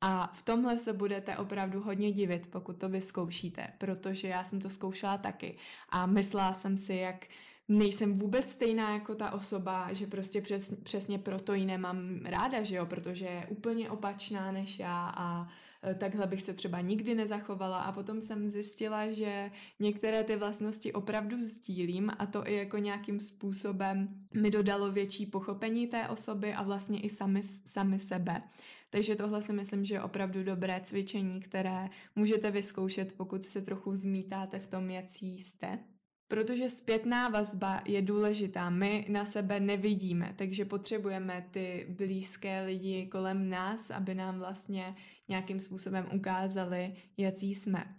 A 0.02 0.28
v 0.34 0.42
tomhle 0.42 0.78
se 0.78 0.94
budete 0.94 1.38
opravdu 1.38 1.82
hodně 1.82 2.12
divit, 2.12 2.48
pokud 2.48 2.80
to 2.80 2.90
vyzkoušíte, 2.90 3.74
protože 3.78 4.28
já 4.28 4.44
jsem 4.44 4.62
to 4.62 4.70
zkoušela 4.70 5.18
taky. 5.18 5.58
A 5.90 6.06
myslela 6.06 6.54
jsem 6.54 6.78
si, 6.78 6.96
jak 6.96 7.26
nejsem 7.70 8.14
vůbec 8.14 8.50
stejná 8.50 8.94
jako 8.94 9.16
ta 9.16 9.32
osoba, 9.32 9.94
že 9.94 10.08
prostě 10.08 10.42
přes, 10.42 10.72
přesně 10.84 11.20
proto 11.20 11.54
ji 11.54 11.66
nemám 11.66 12.20
ráda, 12.26 12.64
že 12.64 12.76
jo, 12.76 12.86
protože 12.86 13.26
je 13.26 13.48
úplně 13.50 13.90
opačná 13.90 14.52
než 14.52 14.80
já 14.80 15.14
a 15.16 15.48
e, 15.84 15.96
takhle 15.96 16.28
bych 16.28 16.42
se 16.42 16.54
třeba 16.54 16.82
nikdy 16.82 17.16
nezachovala 17.16 17.78
a 17.78 17.92
potom 17.92 18.22
jsem 18.22 18.50
zjistila, 18.50 19.12
že 19.12 19.52
některé 19.80 20.24
ty 20.24 20.36
vlastnosti 20.36 20.94
opravdu 20.94 21.38
sdílím 21.44 22.12
a 22.20 22.26
to 22.26 22.48
i 22.48 22.56
jako 22.56 22.78
nějakým 22.78 23.20
způsobem 23.20 24.28
mi 24.34 24.52
dodalo 24.52 24.92
větší 24.92 25.26
pochopení 25.26 25.88
té 25.88 26.10
osoby 26.10 26.54
a 26.54 26.64
vlastně 26.64 27.00
i 27.02 27.10
sami, 27.10 27.44
sami 27.44 28.00
sebe. 28.00 28.42
Takže 28.90 29.16
tohle 29.16 29.42
si 29.42 29.54
myslím, 29.54 29.86
že 29.86 29.96
je 29.96 30.02
opravdu 30.02 30.44
dobré 30.44 30.82
cvičení, 30.84 31.40
které 31.40 31.90
můžete 32.16 32.52
vyzkoušet, 32.52 33.14
pokud 33.18 33.44
se 33.44 33.62
trochu 33.62 33.96
zmítáte 33.96 34.60
v 34.60 34.66
tom, 34.68 34.90
jaký 34.90 35.40
jste. 35.40 35.80
Protože 36.28 36.70
zpětná 36.70 37.30
vazba 37.30 37.82
je 37.86 38.02
důležitá. 38.02 38.70
My 38.70 39.06
na 39.10 39.26
sebe 39.26 39.60
nevidíme, 39.60 40.34
takže 40.38 40.66
potřebujeme 40.66 41.48
ty 41.52 41.86
blízké 41.90 42.66
lidi 42.66 43.06
kolem 43.06 43.50
nás, 43.50 43.92
aby 43.92 44.16
nám 44.16 44.40
vlastně 44.40 44.96
nějakým 45.28 45.60
způsobem 45.60 46.08
ukázali, 46.14 46.96
jaký 47.18 47.56
jsme. 47.56 47.96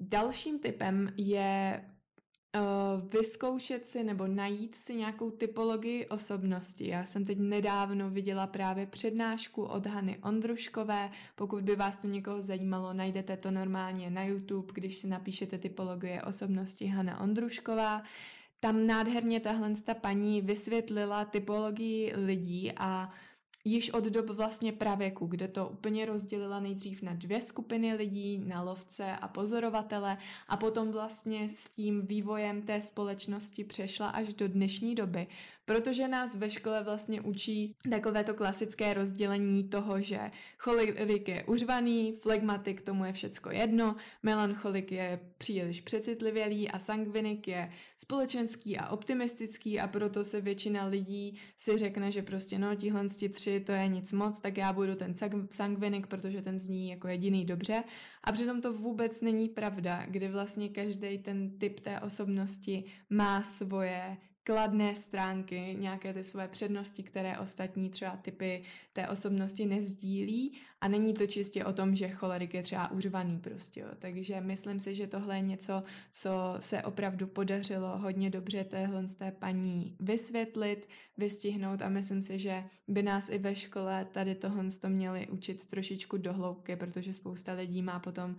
Dalším 0.00 0.58
typem 0.58 1.12
je 1.16 1.84
vyzkoušet 3.12 3.86
si 3.86 4.04
nebo 4.04 4.26
najít 4.26 4.74
si 4.74 4.94
nějakou 4.94 5.30
typologii 5.30 6.06
osobnosti. 6.06 6.88
Já 6.88 7.04
jsem 7.04 7.24
teď 7.24 7.38
nedávno 7.38 8.10
viděla 8.10 8.46
právě 8.46 8.86
přednášku 8.86 9.62
od 9.64 9.86
Hany 9.86 10.18
Ondruškové. 10.22 11.10
Pokud 11.34 11.64
by 11.64 11.76
vás 11.76 11.98
to 11.98 12.06
někoho 12.08 12.42
zajímalo, 12.42 12.92
najdete 12.92 13.36
to 13.36 13.50
normálně 13.50 14.10
na 14.10 14.24
YouTube, 14.24 14.72
když 14.74 14.98
si 14.98 15.08
napíšete 15.08 15.58
typologie 15.58 16.22
osobnosti 16.22 16.86
Hana 16.86 17.20
Ondrušková. 17.20 18.02
Tam 18.60 18.86
nádherně 18.86 19.40
tahle 19.40 19.72
paní 20.00 20.40
vysvětlila 20.42 21.24
typologii 21.24 22.12
lidí 22.16 22.72
a 22.76 23.08
již 23.64 23.90
od 23.90 24.04
dob 24.04 24.30
vlastně 24.30 24.72
pravěku, 24.72 25.26
kde 25.26 25.48
to 25.48 25.68
úplně 25.68 26.06
rozdělila 26.06 26.60
nejdřív 26.60 27.02
na 27.02 27.14
dvě 27.14 27.42
skupiny 27.42 27.94
lidí, 27.94 28.38
na 28.38 28.62
lovce 28.62 29.16
a 29.16 29.28
pozorovatele 29.28 30.16
a 30.48 30.56
potom 30.56 30.92
vlastně 30.92 31.48
s 31.48 31.68
tím 31.68 32.06
vývojem 32.06 32.62
té 32.62 32.82
společnosti 32.82 33.64
přešla 33.64 34.08
až 34.08 34.34
do 34.34 34.48
dnešní 34.48 34.94
doby, 34.94 35.26
protože 35.64 36.08
nás 36.08 36.36
ve 36.36 36.50
škole 36.50 36.84
vlastně 36.84 37.20
učí 37.20 37.76
takové 37.90 38.24
to 38.24 38.34
klasické 38.34 38.94
rozdělení 38.94 39.68
toho, 39.68 40.00
že 40.00 40.30
cholerik 40.58 41.28
je 41.28 41.44
užvaný, 41.44 42.12
flegmatik 42.12 42.82
tomu 42.82 43.04
je 43.04 43.12
všecko 43.12 43.50
jedno, 43.50 43.96
melancholik 44.22 44.92
je 44.92 45.20
příliš 45.38 45.80
přecitlivělý 45.80 46.70
a 46.70 46.78
sangvinik 46.78 47.48
je 47.48 47.70
společenský 47.96 48.78
a 48.78 48.88
optimistický 48.88 49.80
a 49.80 49.88
proto 49.88 50.24
se 50.24 50.40
většina 50.40 50.84
lidí 50.86 51.40
si 51.56 51.78
řekne, 51.78 52.12
že 52.12 52.22
prostě 52.22 52.58
no, 52.58 52.74
tihle 52.74 53.06
tři 53.08 53.51
to 53.60 53.72
je 53.72 53.88
nic 53.88 54.12
moc, 54.12 54.40
tak 54.40 54.56
já 54.56 54.72
budu 54.72 54.94
ten 54.94 55.12
sangvinik, 55.50 56.06
protože 56.06 56.42
ten 56.42 56.58
zní 56.58 56.88
jako 56.88 57.08
jediný 57.08 57.44
dobře. 57.44 57.84
A 58.24 58.32
přitom 58.32 58.60
to 58.60 58.72
vůbec 58.72 59.20
není 59.20 59.48
pravda, 59.48 60.06
kdy 60.06 60.28
vlastně 60.28 60.68
každý 60.68 61.18
ten 61.18 61.58
typ 61.58 61.80
té 61.80 62.00
osobnosti 62.00 62.84
má 63.10 63.42
svoje 63.42 64.16
kladné 64.44 64.94
stránky, 64.96 65.76
nějaké 65.78 66.14
ty 66.14 66.24
své 66.24 66.48
přednosti, 66.48 67.02
které 67.02 67.38
ostatní 67.38 67.90
třeba 67.90 68.16
typy 68.16 68.62
té 68.92 69.08
osobnosti 69.08 69.66
nezdílí 69.66 70.52
a 70.80 70.88
není 70.88 71.14
to 71.14 71.26
čistě 71.26 71.64
o 71.64 71.72
tom, 71.72 71.94
že 71.94 72.08
cholerik 72.08 72.54
je 72.54 72.62
třeba 72.62 72.90
užvaný 72.90 73.38
prostě. 73.38 73.80
Jo. 73.80 73.86
Takže 73.98 74.40
myslím 74.40 74.80
si, 74.80 74.94
že 74.94 75.06
tohle 75.06 75.36
je 75.36 75.40
něco, 75.40 75.82
co 76.10 76.30
se 76.58 76.82
opravdu 76.82 77.26
podařilo 77.26 77.98
hodně 77.98 78.30
dobře 78.30 78.64
téhle 78.64 79.08
z 79.08 79.14
té 79.14 79.32
paní 79.32 79.96
vysvětlit, 80.00 80.88
vystihnout 81.18 81.82
a 81.82 81.88
myslím 81.88 82.22
si, 82.22 82.38
že 82.38 82.64
by 82.88 83.02
nás 83.02 83.28
i 83.28 83.38
ve 83.38 83.54
škole 83.54 84.06
tady 84.12 84.34
tohle 84.34 84.64
to 84.80 84.88
měli 84.88 85.28
učit 85.28 85.66
trošičku 85.66 86.16
dohloubky, 86.16 86.76
protože 86.76 87.12
spousta 87.12 87.52
lidí 87.52 87.82
má 87.82 87.98
potom 87.98 88.36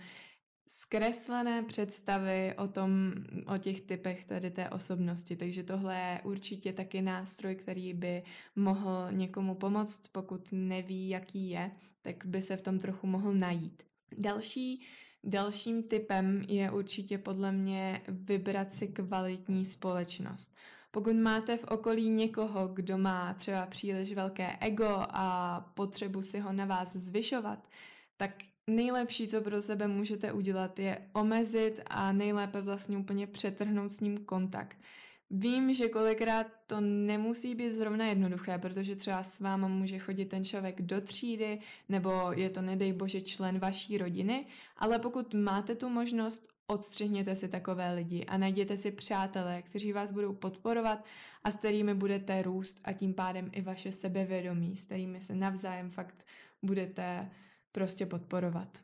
zkreslené 0.68 1.64
představy 1.64 2.54
o 2.58 2.68
tom, 2.68 3.14
o 3.54 3.58
těch 3.58 3.82
typech 3.82 4.26
tady 4.26 4.52
té 4.52 4.70
osobnosti, 4.70 5.36
takže 5.36 5.64
tohle 5.64 5.96
je 6.00 6.22
určitě 6.24 6.74
taky 6.74 7.02
nástroj, 7.02 7.56
který 7.56 7.94
by 7.94 8.24
mohl 8.56 9.08
někomu 9.12 9.56
pomoct, 9.56 10.08
pokud 10.08 10.50
neví, 10.52 11.10
jaký 11.10 11.50
je, 11.50 11.72
tak 12.02 12.26
by 12.26 12.42
se 12.42 12.58
v 12.58 12.62
tom 12.62 12.80
trochu 12.80 13.08
mohl 13.08 13.34
najít. 13.34 13.84
Další 14.18 14.82
Dalším 15.26 15.84
typem 15.84 16.42
je 16.48 16.72
určitě 16.72 17.18
podle 17.18 17.52
mě 17.52 18.02
vybrat 18.08 18.72
si 18.74 18.88
kvalitní 18.88 19.66
společnost. 19.66 20.56
Pokud 20.92 21.16
máte 21.16 21.58
v 21.58 21.64
okolí 21.64 22.10
někoho, 22.10 22.68
kdo 22.68 22.98
má 22.98 23.34
třeba 23.34 23.66
příliš 23.66 24.14
velké 24.14 24.58
ego 24.62 24.88
a 25.10 25.60
potřebu 25.74 26.22
si 26.22 26.40
ho 26.40 26.54
na 26.54 26.66
vás 26.66 26.94
zvyšovat, 26.96 27.68
tak 28.18 28.32
nejlepší, 28.68 29.28
co 29.28 29.42
pro 29.42 29.62
sebe 29.62 29.88
můžete 29.88 30.32
udělat, 30.32 30.80
je 30.80 31.10
omezit 31.14 31.82
a 31.88 32.12
nejlépe 32.12 32.62
vlastně 32.62 32.98
úplně 32.98 33.28
přetrhnout 33.28 33.92
s 33.92 34.00
ním 34.00 34.18
kontakt. 34.18 34.78
Vím, 35.30 35.74
že 35.74 35.90
kolikrát 35.90 36.48
to 36.68 36.82
nemusí 36.82 37.56
být 37.56 37.74
zrovna 37.74 38.06
jednoduché, 38.08 38.58
protože 38.58 38.96
třeba 38.96 39.24
s 39.24 39.40
váma 39.40 39.68
může 39.68 40.00
chodit 40.00 40.26
ten 40.26 40.46
člověk 40.46 40.82
do 40.82 41.02
třídy, 41.02 41.60
nebo 41.90 42.12
je 42.36 42.50
to, 42.50 42.62
nedej 42.62 42.94
bože, 42.94 43.22
člen 43.22 43.60
vaší 43.60 43.98
rodiny, 43.98 44.46
ale 44.78 45.00
pokud 45.00 45.34
máte 45.34 45.76
tu 45.76 45.90
možnost, 45.90 46.48
odstřihněte 46.68 47.36
si 47.36 47.48
takové 47.48 47.94
lidi 47.94 48.26
a 48.26 48.38
najděte 48.38 48.78
si 48.78 48.92
přátelé, 48.92 49.62
kteří 49.62 49.94
vás 49.94 50.12
budou 50.12 50.34
podporovat 50.34 51.06
a 51.44 51.52
s 51.52 51.56
kterými 51.56 51.94
budete 51.94 52.42
růst 52.42 52.82
a 52.84 52.94
tím 52.94 53.14
pádem 53.14 53.50
i 53.54 53.62
vaše 53.62 53.92
sebevědomí, 53.92 54.76
s 54.78 54.86
kterými 54.86 55.22
se 55.22 55.36
navzájem 55.36 55.90
fakt 55.90 56.26
budete 56.64 57.30
prostě 57.74 58.06
podporovat. 58.06 58.84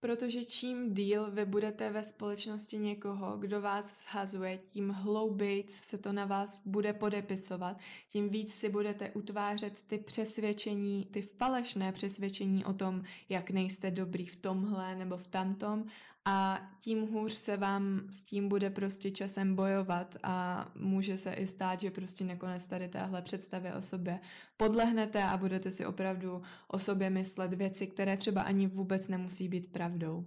Protože 0.00 0.44
čím 0.44 0.94
díl 0.94 1.30
vy 1.30 1.44
budete 1.44 1.90
ve 1.90 2.04
společnosti 2.04 2.78
někoho, 2.78 3.36
kdo 3.38 3.60
vás 3.60 4.04
shazuje, 4.04 4.58
tím 4.58 4.90
hloubějc 4.90 5.72
se 5.74 5.98
to 5.98 6.12
na 6.12 6.26
vás 6.26 6.66
bude 6.66 6.92
podepisovat, 6.92 7.76
tím 8.08 8.28
víc 8.28 8.54
si 8.54 8.68
budete 8.68 9.10
utvářet 9.10 9.82
ty 9.82 9.98
přesvědčení, 9.98 11.04
ty 11.04 11.22
falešné 11.22 11.92
přesvědčení 11.92 12.64
o 12.64 12.72
tom, 12.72 13.02
jak 13.28 13.50
nejste 13.50 13.90
dobrý 13.90 14.26
v 14.26 14.36
tomhle 14.36 14.96
nebo 14.96 15.16
v 15.16 15.26
tamtom 15.26 15.84
a 16.32 16.60
tím 16.80 17.06
hůř 17.06 17.32
se 17.32 17.56
vám 17.56 18.00
s 18.10 18.22
tím 18.22 18.48
bude 18.48 18.70
prostě 18.70 19.10
časem 19.10 19.54
bojovat 19.54 20.16
a 20.22 20.66
může 20.74 21.16
se 21.18 21.32
i 21.32 21.46
stát, 21.46 21.80
že 21.80 21.90
prostě 21.90 22.24
nakonec 22.24 22.66
tady 22.66 22.88
téhle 22.88 23.22
představě 23.22 23.74
o 23.74 23.82
sobě 23.82 24.20
podlehnete 24.56 25.22
a 25.24 25.36
budete 25.36 25.70
si 25.70 25.86
opravdu 25.86 26.42
o 26.68 26.78
sobě 26.78 27.10
myslet 27.10 27.52
věci, 27.52 27.86
které 27.86 28.16
třeba 28.16 28.42
ani 28.42 28.66
vůbec 28.66 29.08
nemusí 29.08 29.48
být 29.48 29.72
pravdou. 29.72 30.26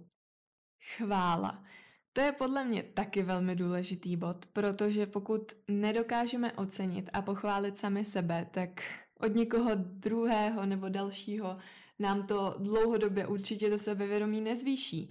Chvála. 0.96 1.64
To 2.12 2.20
je 2.20 2.32
podle 2.32 2.64
mě 2.64 2.82
taky 2.82 3.22
velmi 3.22 3.56
důležitý 3.56 4.16
bod, 4.16 4.46
protože 4.52 5.06
pokud 5.06 5.52
nedokážeme 5.68 6.52
ocenit 6.52 7.10
a 7.12 7.22
pochválit 7.22 7.78
sami 7.78 8.04
sebe, 8.04 8.46
tak 8.50 8.70
od 9.20 9.34
někoho 9.34 9.70
druhého 9.74 10.66
nebo 10.66 10.88
dalšího 10.88 11.56
nám 11.98 12.26
to 12.26 12.56
dlouhodobě 12.58 13.26
určitě 13.26 13.70
do 13.70 13.78
sebevědomí 13.78 14.40
nezvýší. 14.40 15.10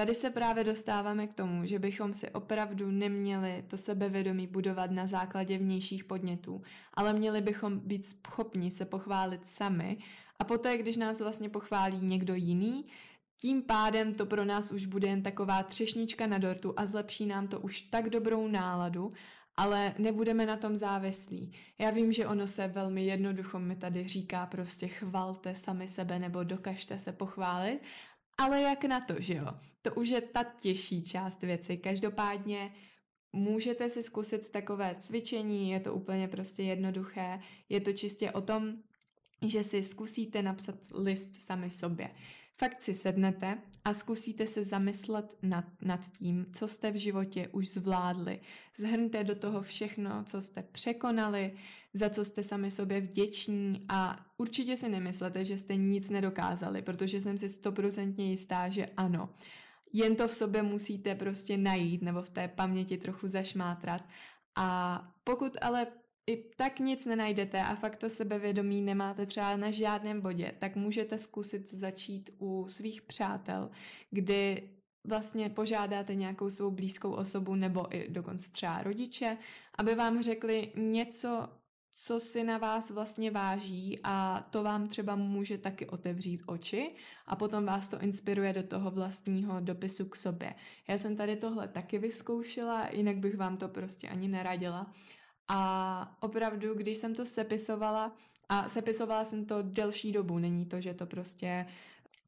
Tady 0.00 0.14
se 0.14 0.30
právě 0.30 0.64
dostáváme 0.64 1.26
k 1.26 1.34
tomu, 1.34 1.64
že 1.64 1.78
bychom 1.78 2.14
si 2.14 2.30
opravdu 2.30 2.90
neměli 2.90 3.64
to 3.68 3.78
sebevědomí 3.78 4.46
budovat 4.46 4.90
na 4.90 5.06
základě 5.06 5.58
vnějších 5.58 6.04
podnětů, 6.04 6.62
ale 6.94 7.12
měli 7.12 7.40
bychom 7.40 7.78
být 7.78 8.06
schopni 8.06 8.70
se 8.70 8.84
pochválit 8.84 9.46
sami 9.46 9.98
a 10.38 10.44
poté, 10.44 10.78
když 10.78 10.96
nás 10.96 11.20
vlastně 11.20 11.48
pochválí 11.48 11.98
někdo 12.00 12.34
jiný, 12.34 12.84
tím 13.36 13.62
pádem 13.62 14.14
to 14.14 14.26
pro 14.26 14.44
nás 14.44 14.72
už 14.72 14.86
bude 14.86 15.08
jen 15.08 15.22
taková 15.22 15.62
třešnička 15.62 16.26
na 16.26 16.38
dortu 16.38 16.74
a 16.76 16.86
zlepší 16.86 17.26
nám 17.26 17.48
to 17.48 17.60
už 17.60 17.80
tak 17.80 18.10
dobrou 18.10 18.48
náladu, 18.48 19.10
ale 19.56 19.94
nebudeme 19.98 20.46
na 20.46 20.56
tom 20.56 20.76
závislí. 20.76 21.52
Já 21.78 21.90
vím, 21.90 22.12
že 22.12 22.26
ono 22.26 22.46
se 22.46 22.68
velmi 22.68 23.04
jednoducho 23.04 23.58
mi 23.58 23.76
tady 23.76 24.08
říká 24.08 24.46
prostě 24.46 24.88
chvalte 24.88 25.54
sami 25.54 25.88
sebe 25.88 26.18
nebo 26.18 26.44
dokažte 26.44 26.98
se 26.98 27.12
pochválit, 27.12 27.80
ale 28.40 28.60
jak 28.62 28.84
na 28.84 29.00
to, 29.00 29.14
že 29.20 29.34
jo? 29.34 29.46
To 29.82 29.94
už 29.94 30.08
je 30.08 30.20
ta 30.20 30.44
těžší 30.44 31.02
část 31.02 31.42
věci. 31.42 31.76
Každopádně 31.76 32.72
můžete 33.32 33.90
si 33.90 34.02
zkusit 34.02 34.50
takové 34.50 34.96
cvičení, 35.00 35.70
je 35.70 35.80
to 35.80 35.94
úplně 35.94 36.28
prostě 36.28 36.62
jednoduché. 36.62 37.40
Je 37.68 37.80
to 37.80 37.92
čistě 37.92 38.30
o 38.30 38.40
tom, 38.40 38.74
že 39.46 39.64
si 39.64 39.82
zkusíte 39.84 40.42
napsat 40.42 40.74
list 40.94 41.42
sami 41.42 41.70
sobě. 41.70 42.10
Fakt 42.60 42.82
si 42.82 42.94
sednete 42.94 43.58
a 43.84 43.94
zkusíte 43.94 44.46
se 44.46 44.64
zamyslet 44.64 45.38
nad, 45.42 45.64
nad 45.82 46.08
tím, 46.08 46.46
co 46.52 46.68
jste 46.68 46.90
v 46.90 46.96
životě 46.96 47.48
už 47.52 47.68
zvládli. 47.68 48.40
Zhrňte 48.76 49.24
do 49.24 49.34
toho 49.34 49.62
všechno, 49.62 50.24
co 50.24 50.40
jste 50.42 50.62
překonali, 50.62 51.52
za 51.94 52.10
co 52.10 52.24
jste 52.24 52.42
sami 52.42 52.70
sobě 52.70 53.00
vděční 53.00 53.84
a 53.88 54.26
určitě 54.36 54.76
si 54.76 54.88
nemyslete, 54.88 55.44
že 55.44 55.58
jste 55.58 55.76
nic 55.76 56.10
nedokázali, 56.10 56.82
protože 56.82 57.20
jsem 57.20 57.38
si 57.38 57.48
stoprocentně 57.48 58.30
jistá, 58.30 58.68
že 58.68 58.86
ano. 58.96 59.34
Jen 59.92 60.16
to 60.16 60.28
v 60.28 60.34
sobě 60.34 60.62
musíte 60.62 61.14
prostě 61.14 61.58
najít 61.58 62.02
nebo 62.02 62.22
v 62.22 62.30
té 62.30 62.48
paměti 62.48 62.98
trochu 62.98 63.28
zašmátrat. 63.28 64.04
A 64.56 65.00
pokud 65.24 65.56
ale 65.62 65.86
i 66.30 66.44
tak 66.56 66.78
nic 66.78 67.06
nenajdete 67.06 67.62
a 67.62 67.74
fakt 67.74 67.96
to 67.96 68.10
sebevědomí 68.10 68.82
nemáte 68.82 69.26
třeba 69.26 69.56
na 69.56 69.70
žádném 69.70 70.20
bodě, 70.20 70.52
tak 70.58 70.76
můžete 70.76 71.18
zkusit 71.18 71.72
začít 71.72 72.30
u 72.38 72.66
svých 72.68 73.02
přátel, 73.02 73.70
kdy 74.10 74.70
vlastně 75.06 75.50
požádáte 75.50 76.14
nějakou 76.14 76.50
svou 76.50 76.70
blízkou 76.70 77.12
osobu 77.12 77.54
nebo 77.54 77.96
i 77.96 78.08
dokonce 78.08 78.52
třeba 78.52 78.82
rodiče, 78.82 79.38
aby 79.78 79.94
vám 79.94 80.22
řekli 80.22 80.72
něco, 80.76 81.48
co 81.92 82.20
si 82.20 82.44
na 82.44 82.58
vás 82.58 82.90
vlastně 82.90 83.30
váží 83.30 83.98
a 84.04 84.46
to 84.50 84.62
vám 84.62 84.88
třeba 84.88 85.16
může 85.16 85.58
taky 85.58 85.86
otevřít 85.86 86.42
oči 86.46 86.94
a 87.26 87.36
potom 87.36 87.64
vás 87.64 87.88
to 87.88 88.00
inspiruje 88.00 88.52
do 88.52 88.62
toho 88.62 88.90
vlastního 88.90 89.60
dopisu 89.60 90.04
k 90.04 90.16
sobě. 90.16 90.54
Já 90.88 90.98
jsem 90.98 91.16
tady 91.16 91.36
tohle 91.36 91.68
taky 91.68 91.98
vyzkoušela, 91.98 92.88
jinak 92.92 93.16
bych 93.16 93.36
vám 93.36 93.56
to 93.56 93.68
prostě 93.68 94.08
ani 94.08 94.28
neradila. 94.28 94.90
A 95.52 96.16
opravdu, 96.20 96.74
když 96.74 96.98
jsem 96.98 97.14
to 97.14 97.26
sepisovala, 97.26 98.12
a 98.48 98.68
sepisovala 98.68 99.24
jsem 99.24 99.44
to 99.46 99.62
delší 99.62 100.12
dobu, 100.12 100.38
není 100.38 100.66
to, 100.66 100.80
že 100.80 100.94
to 100.94 101.06
prostě 101.06 101.66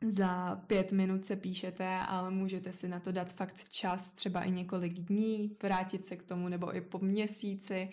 za 0.06 0.56
pět 0.66 0.92
minut 0.92 1.24
se 1.24 1.36
píšete, 1.36 1.98
ale 2.08 2.30
můžete 2.30 2.72
si 2.72 2.88
na 2.88 3.00
to 3.00 3.12
dát 3.12 3.32
fakt 3.32 3.68
čas, 3.68 4.12
třeba 4.12 4.42
i 4.42 4.50
několik 4.50 4.92
dní, 4.92 5.56
vrátit 5.62 6.04
se 6.04 6.16
k 6.16 6.22
tomu 6.22 6.48
nebo 6.48 6.76
i 6.76 6.80
po 6.80 6.98
měsíci. 6.98 7.88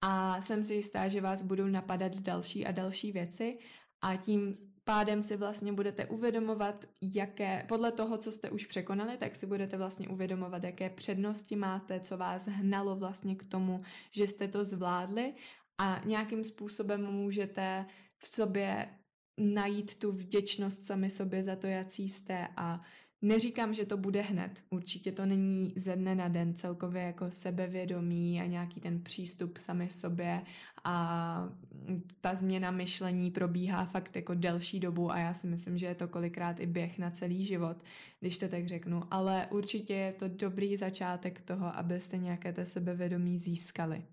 A 0.00 0.40
jsem 0.40 0.64
si 0.64 0.74
jistá, 0.74 1.08
že 1.08 1.20
vás 1.20 1.42
budou 1.42 1.66
napadat 1.66 2.16
další 2.18 2.66
a 2.66 2.72
další 2.72 3.12
věci 3.12 3.58
a 4.02 4.16
tím 4.16 4.54
pádem 4.84 5.22
si 5.22 5.36
vlastně 5.36 5.72
budete 5.72 6.06
uvědomovat, 6.06 6.84
jaké, 7.02 7.64
podle 7.68 7.92
toho, 7.92 8.18
co 8.18 8.32
jste 8.32 8.50
už 8.50 8.66
překonali, 8.66 9.16
tak 9.16 9.36
si 9.36 9.46
budete 9.46 9.76
vlastně 9.76 10.08
uvědomovat, 10.08 10.64
jaké 10.64 10.90
přednosti 10.90 11.56
máte, 11.56 12.00
co 12.00 12.16
vás 12.16 12.46
hnalo 12.48 12.96
vlastně 12.96 13.36
k 13.36 13.46
tomu, 13.46 13.82
že 14.10 14.26
jste 14.26 14.48
to 14.48 14.64
zvládli. 14.64 15.34
A 15.78 16.02
nějakým 16.04 16.44
způsobem 16.44 17.12
můžete 17.12 17.86
v 18.18 18.26
sobě 18.26 18.88
najít 19.38 19.98
tu 19.98 20.12
vděčnost 20.12 20.86
sami 20.86 21.10
sobě 21.10 21.44
za 21.44 21.56
to, 21.56 21.66
jaký 21.66 22.08
jste 22.08 22.48
a 22.56 22.80
Neříkám, 23.24 23.74
že 23.74 23.86
to 23.86 23.96
bude 23.96 24.20
hned, 24.20 24.64
určitě 24.70 25.12
to 25.12 25.26
není 25.26 25.72
ze 25.76 25.96
dne 25.96 26.14
na 26.14 26.28
den 26.28 26.54
celkově 26.54 27.02
jako 27.02 27.30
sebevědomí 27.30 28.40
a 28.40 28.46
nějaký 28.46 28.80
ten 28.80 29.02
přístup 29.02 29.56
sami 29.56 29.90
sobě. 29.90 30.42
A 30.84 31.48
ta 32.20 32.34
změna 32.34 32.70
myšlení 32.70 33.30
probíhá 33.30 33.84
fakt 33.84 34.16
jako 34.16 34.34
delší 34.34 34.80
dobu 34.80 35.10
a 35.12 35.18
já 35.18 35.34
si 35.34 35.46
myslím, 35.46 35.78
že 35.78 35.86
je 35.86 35.94
to 35.94 36.08
kolikrát 36.08 36.60
i 36.60 36.66
běh 36.66 36.98
na 36.98 37.10
celý 37.10 37.44
život, 37.44 37.76
když 38.20 38.38
to 38.38 38.48
tak 38.48 38.68
řeknu, 38.68 39.02
ale 39.10 39.48
určitě 39.50 39.94
je 39.94 40.12
to 40.12 40.28
dobrý 40.28 40.76
začátek 40.76 41.40
toho, 41.40 41.76
abyste 41.76 42.18
nějaké 42.18 42.52
to 42.52 42.66
sebevědomí 42.66 43.38
získali. 43.38 44.04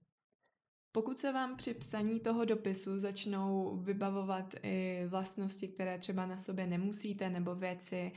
Pokud 0.91 1.19
se 1.19 1.33
vám 1.33 1.57
při 1.57 1.73
psaní 1.73 2.19
toho 2.19 2.45
dopisu 2.45 2.99
začnou 2.99 3.77
vybavovat 3.83 4.55
i 4.63 5.05
vlastnosti, 5.07 5.67
které 5.67 5.97
třeba 5.97 6.25
na 6.25 6.37
sobě 6.37 6.67
nemusíte, 6.67 7.29
nebo 7.29 7.55
věci, 7.55 8.11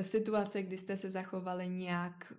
situace, 0.00 0.62
kdy 0.62 0.76
jste 0.76 0.96
se 0.96 1.10
zachovali 1.10 1.68
nějak, 1.68 2.32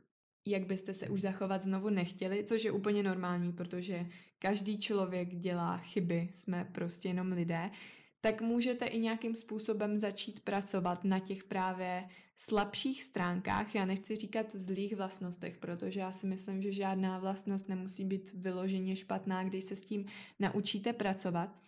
jak 0.47 0.65
byste 0.65 0.93
se 0.93 1.09
už 1.09 1.21
zachovat 1.21 1.61
znovu 1.61 1.89
nechtěli, 1.89 2.43
což 2.43 2.63
je 2.63 2.71
úplně 2.71 3.03
normální, 3.03 3.51
protože 3.53 4.05
každý 4.39 4.77
člověk 4.77 5.35
dělá 5.35 5.77
chyby, 5.77 6.29
jsme 6.31 6.69
prostě 6.71 7.07
jenom 7.07 7.31
lidé, 7.31 7.71
tak 8.21 8.41
můžete 8.41 8.85
i 8.85 8.99
nějakým 8.99 9.35
způsobem 9.35 9.97
začít 9.97 10.39
pracovat 10.39 11.03
na 11.03 11.19
těch 11.19 11.43
právě 11.43 12.07
slabších 12.37 13.03
stránkách. 13.03 13.75
Já 13.75 13.85
nechci 13.85 14.15
říkat 14.15 14.51
zlých 14.51 14.95
vlastnostech, 14.95 15.57
protože 15.57 15.99
já 15.99 16.11
si 16.11 16.27
myslím, 16.27 16.61
že 16.61 16.71
žádná 16.71 17.19
vlastnost 17.19 17.69
nemusí 17.69 18.05
být 18.05 18.33
vyloženě 18.33 18.95
špatná, 18.95 19.43
když 19.43 19.63
se 19.63 19.75
s 19.75 19.81
tím 19.81 20.05
naučíte 20.39 20.93
pracovat. 20.93 21.59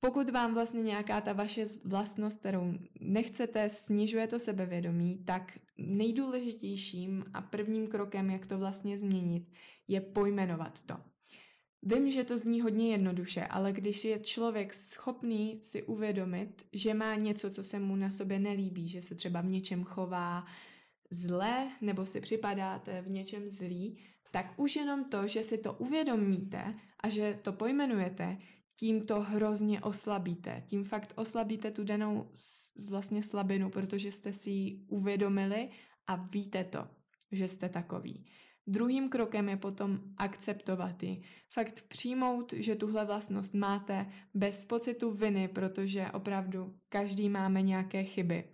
Pokud 0.00 0.30
vám 0.30 0.54
vlastně 0.54 0.82
nějaká 0.82 1.20
ta 1.20 1.32
vaše 1.32 1.64
vlastnost, 1.84 2.40
kterou 2.40 2.72
nechcete, 3.00 3.70
snižuje 3.70 4.26
to 4.26 4.38
sebevědomí, 4.40 5.18
tak 5.24 5.58
nejdůležitějším 5.78 7.24
a 7.34 7.42
prvním 7.42 7.86
krokem, 7.86 8.30
jak 8.30 8.46
to 8.46 8.58
vlastně 8.58 8.98
změnit, 8.98 9.48
je 9.88 10.00
pojmenovat 10.00 10.82
to. 10.82 10.94
Vím, 11.82 12.10
že 12.10 12.24
to 12.24 12.38
zní 12.38 12.60
hodně 12.60 12.90
jednoduše, 12.92 13.44
ale 13.44 13.72
když 13.72 14.04
je 14.04 14.18
člověk 14.18 14.74
schopný 14.74 15.58
si 15.62 15.82
uvědomit, 15.82 16.66
že 16.72 16.94
má 16.94 17.14
něco, 17.14 17.50
co 17.50 17.64
se 17.64 17.78
mu 17.80 17.96
na 17.96 18.10
sobě 18.10 18.38
nelíbí, 18.38 18.88
že 18.88 19.02
se 19.02 19.14
třeba 19.14 19.40
v 19.40 19.46
něčem 19.46 19.84
chová 19.84 20.44
zle 21.10 21.68
nebo 21.80 22.06
si 22.06 22.20
připadáte 22.20 23.02
v 23.02 23.10
něčem 23.10 23.50
zlý, 23.50 23.96
tak 24.30 24.54
už 24.56 24.76
jenom 24.76 25.04
to, 25.04 25.28
že 25.28 25.42
si 25.42 25.58
to 25.58 25.72
uvědomíte 25.72 26.74
a 27.00 27.08
že 27.08 27.38
to 27.42 27.52
pojmenujete, 27.52 28.38
tím 28.74 29.06
to 29.06 29.20
hrozně 29.20 29.80
oslabíte. 29.80 30.62
Tím 30.66 30.84
fakt 30.84 31.12
oslabíte 31.16 31.70
tu 31.70 31.84
danou 31.84 32.30
vlastně 32.88 33.22
slabinu, 33.22 33.70
protože 33.70 34.12
jste 34.12 34.32
si 34.32 34.50
ji 34.50 34.84
uvědomili 34.88 35.68
a 36.06 36.16
víte 36.16 36.64
to, 36.64 36.88
že 37.32 37.48
jste 37.48 37.68
takový. 37.68 38.24
Druhým 38.66 39.08
krokem 39.08 39.48
je 39.48 39.56
potom 39.56 40.00
akceptovat 40.16 41.02
ji. 41.02 41.22
Fakt 41.50 41.84
přijmout, 41.88 42.52
že 42.52 42.76
tuhle 42.76 43.04
vlastnost 43.04 43.54
máte 43.54 44.06
bez 44.34 44.64
pocitu 44.64 45.10
viny, 45.10 45.48
protože 45.48 46.06
opravdu 46.12 46.74
každý 46.88 47.28
máme 47.28 47.62
nějaké 47.62 48.04
chyby. 48.04 48.44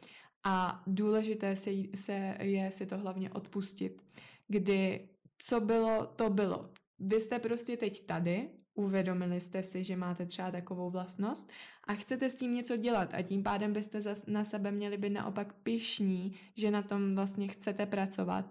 A 0.44 0.82
důležité 0.86 1.56
se, 1.56 1.70
se 1.94 2.36
je 2.40 2.70
si 2.70 2.86
to 2.86 2.98
hlavně 2.98 3.30
odpustit, 3.30 4.04
kdy 4.48 5.08
co 5.38 5.60
bylo, 5.60 6.06
to 6.06 6.30
bylo. 6.30 6.70
Vy 6.98 7.20
jste 7.20 7.38
prostě 7.38 7.76
teď 7.76 8.06
tady, 8.06 8.48
uvědomili 8.80 9.40
jste 9.40 9.62
si, 9.62 9.84
že 9.84 9.96
máte 9.96 10.26
třeba 10.26 10.50
takovou 10.50 10.90
vlastnost 10.90 11.52
a 11.84 11.94
chcete 11.94 12.30
s 12.30 12.34
tím 12.34 12.54
něco 12.54 12.76
dělat 12.76 13.14
a 13.14 13.22
tím 13.22 13.42
pádem 13.42 13.72
byste 13.72 13.98
na 14.26 14.44
sebe 14.44 14.72
měli 14.72 14.96
být 14.98 15.10
naopak 15.10 15.52
pišní, 15.52 16.36
že 16.56 16.70
na 16.70 16.82
tom 16.82 17.10
vlastně 17.14 17.48
chcete 17.48 17.86
pracovat 17.86 18.44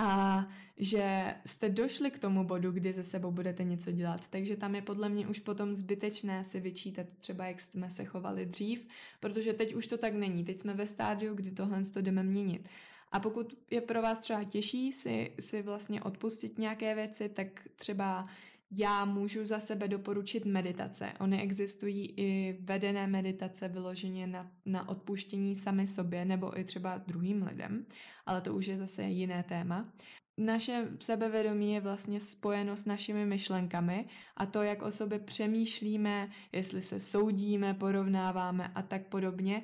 a 0.00 0.46
že 0.76 1.34
jste 1.46 1.68
došli 1.68 2.10
k 2.10 2.18
tomu 2.18 2.44
bodu, 2.44 2.72
kdy 2.72 2.92
ze 2.92 3.02
sebou 3.04 3.30
budete 3.30 3.64
něco 3.64 3.92
dělat. 3.92 4.28
Takže 4.28 4.56
tam 4.56 4.74
je 4.74 4.82
podle 4.82 5.08
mě 5.08 5.28
už 5.28 5.38
potom 5.38 5.74
zbytečné 5.74 6.44
si 6.44 6.60
vyčítat 6.60 7.06
třeba, 7.18 7.46
jak 7.46 7.60
jsme 7.60 7.90
se 7.90 8.04
chovali 8.04 8.46
dřív, 8.46 8.86
protože 9.20 9.52
teď 9.52 9.74
už 9.74 9.86
to 9.86 9.98
tak 9.98 10.14
není. 10.14 10.44
Teď 10.44 10.58
jsme 10.58 10.74
ve 10.74 10.86
stádiu, 10.86 11.34
kdy 11.34 11.50
tohle 11.50 11.82
to 11.84 12.00
jdeme 12.00 12.22
měnit. 12.22 12.68
A 13.12 13.20
pokud 13.20 13.54
je 13.70 13.80
pro 13.80 14.02
vás 14.02 14.20
třeba 14.20 14.44
těžší 14.44 14.92
si, 14.92 15.32
si 15.40 15.62
vlastně 15.62 16.02
odpustit 16.02 16.58
nějaké 16.58 16.94
věci, 16.94 17.28
tak 17.28 17.46
třeba 17.76 18.26
já 18.70 19.04
můžu 19.04 19.44
za 19.44 19.60
sebe 19.60 19.88
doporučit 19.88 20.44
meditace. 20.44 21.12
Ony 21.20 21.42
existují 21.42 22.14
i 22.16 22.58
vedené 22.60 23.06
meditace 23.06 23.68
vyloženě 23.68 24.26
na, 24.26 24.50
na 24.66 24.88
odpuštění 24.88 25.54
sami 25.54 25.86
sobě 25.86 26.24
nebo 26.24 26.58
i 26.60 26.64
třeba 26.64 26.98
druhým 26.98 27.42
lidem, 27.42 27.86
ale 28.26 28.40
to 28.40 28.54
už 28.54 28.66
je 28.66 28.78
zase 28.78 29.02
jiné 29.02 29.42
téma. 29.42 29.92
Naše 30.38 30.88
sebevědomí 31.00 31.72
je 31.72 31.80
vlastně 31.80 32.20
spojeno 32.20 32.76
s 32.76 32.84
našimi 32.84 33.26
myšlenkami 33.26 34.06
a 34.36 34.46
to, 34.46 34.62
jak 34.62 34.82
o 34.82 34.90
sobě 34.90 35.18
přemýšlíme, 35.18 36.30
jestli 36.52 36.82
se 36.82 37.00
soudíme, 37.00 37.74
porovnáváme 37.74 38.72
a 38.74 38.82
tak 38.82 39.06
podobně, 39.06 39.62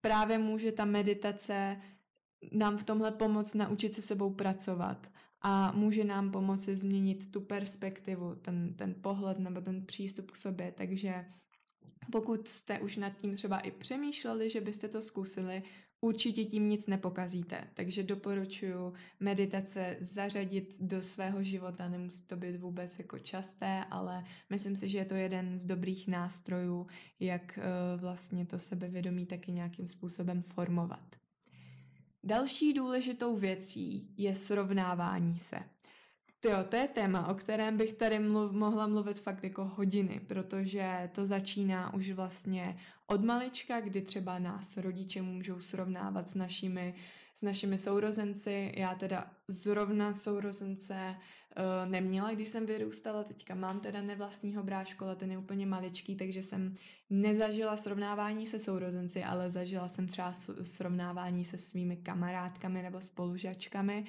právě 0.00 0.38
může 0.38 0.72
ta 0.72 0.84
meditace 0.84 1.80
nám 2.52 2.78
v 2.78 2.84
tomhle 2.84 3.10
pomoct 3.12 3.54
naučit 3.54 3.94
se 3.94 4.02
sebou 4.02 4.30
pracovat 4.30 5.10
a 5.42 5.72
může 5.72 6.04
nám 6.04 6.30
pomoci 6.30 6.76
změnit 6.76 7.30
tu 7.30 7.40
perspektivu, 7.40 8.34
ten, 8.34 8.74
ten 8.74 8.94
pohled 9.00 9.38
nebo 9.38 9.60
ten 9.60 9.86
přístup 9.86 10.30
k 10.30 10.36
sobě. 10.36 10.72
Takže 10.76 11.24
pokud 12.12 12.48
jste 12.48 12.80
už 12.80 12.96
nad 12.96 13.16
tím 13.16 13.34
třeba 13.34 13.58
i 13.60 13.70
přemýšleli, 13.70 14.50
že 14.50 14.60
byste 14.60 14.88
to 14.88 15.02
zkusili, 15.02 15.62
určitě 16.00 16.44
tím 16.44 16.68
nic 16.68 16.86
nepokazíte. 16.86 17.64
Takže 17.74 18.02
doporučuji 18.02 18.92
meditace 19.20 19.96
zařadit 20.00 20.76
do 20.80 21.02
svého 21.02 21.42
života. 21.42 21.88
Nemusí 21.88 22.26
to 22.26 22.36
být 22.36 22.56
vůbec 22.56 22.98
jako 22.98 23.18
časté, 23.18 23.84
ale 23.90 24.24
myslím 24.50 24.76
si, 24.76 24.88
že 24.88 24.98
je 24.98 25.04
to 25.04 25.14
jeden 25.14 25.58
z 25.58 25.64
dobrých 25.64 26.08
nástrojů, 26.08 26.86
jak 27.20 27.58
uh, 27.58 28.00
vlastně 28.00 28.46
to 28.46 28.58
sebevědomí 28.58 29.26
taky 29.26 29.52
nějakým 29.52 29.88
způsobem 29.88 30.42
formovat. 30.42 31.21
Další 32.24 32.72
důležitou 32.72 33.36
věcí 33.36 34.14
je 34.16 34.34
srovnávání 34.34 35.38
se. 35.38 35.56
Jo, 36.44 36.56
to 36.68 36.76
je 36.76 36.88
téma, 36.88 37.28
o 37.28 37.34
kterém 37.34 37.76
bych 37.76 37.92
tady 37.92 38.18
mluv, 38.18 38.52
mohla 38.52 38.86
mluvit 38.86 39.18
fakt 39.18 39.44
jako 39.44 39.64
hodiny, 39.64 40.20
protože 40.26 41.10
to 41.14 41.26
začíná 41.26 41.94
už 41.94 42.10
vlastně 42.10 42.76
od 43.06 43.24
malička, 43.24 43.80
kdy 43.80 44.00
třeba 44.02 44.38
nás 44.38 44.76
rodiče 44.76 45.22
můžou 45.22 45.60
srovnávat 45.60 46.28
s 46.28 46.34
našimi, 46.34 46.94
s 47.34 47.42
našimi 47.42 47.78
sourozenci. 47.78 48.72
Já 48.76 48.94
teda 48.94 49.30
zrovna 49.48 50.14
sourozence 50.14 51.16
neměla, 51.84 52.32
když 52.32 52.48
jsem 52.48 52.66
vyrůstala, 52.66 53.24
teďka 53.24 53.54
mám 53.54 53.80
teda 53.80 54.02
nevlastního 54.02 54.62
brášku, 54.62 55.04
ale 55.04 55.16
ten 55.16 55.30
je 55.30 55.38
úplně 55.38 55.66
maličký, 55.66 56.16
takže 56.16 56.42
jsem 56.42 56.74
nezažila 57.10 57.76
srovnávání 57.76 58.46
se 58.46 58.58
sourozenci, 58.58 59.24
ale 59.24 59.50
zažila 59.50 59.88
jsem 59.88 60.06
třeba 60.06 60.32
srovnávání 60.62 61.44
se 61.44 61.58
svými 61.58 61.96
kamarádkami 61.96 62.82
nebo 62.82 63.00
spolužačkami 63.00 64.04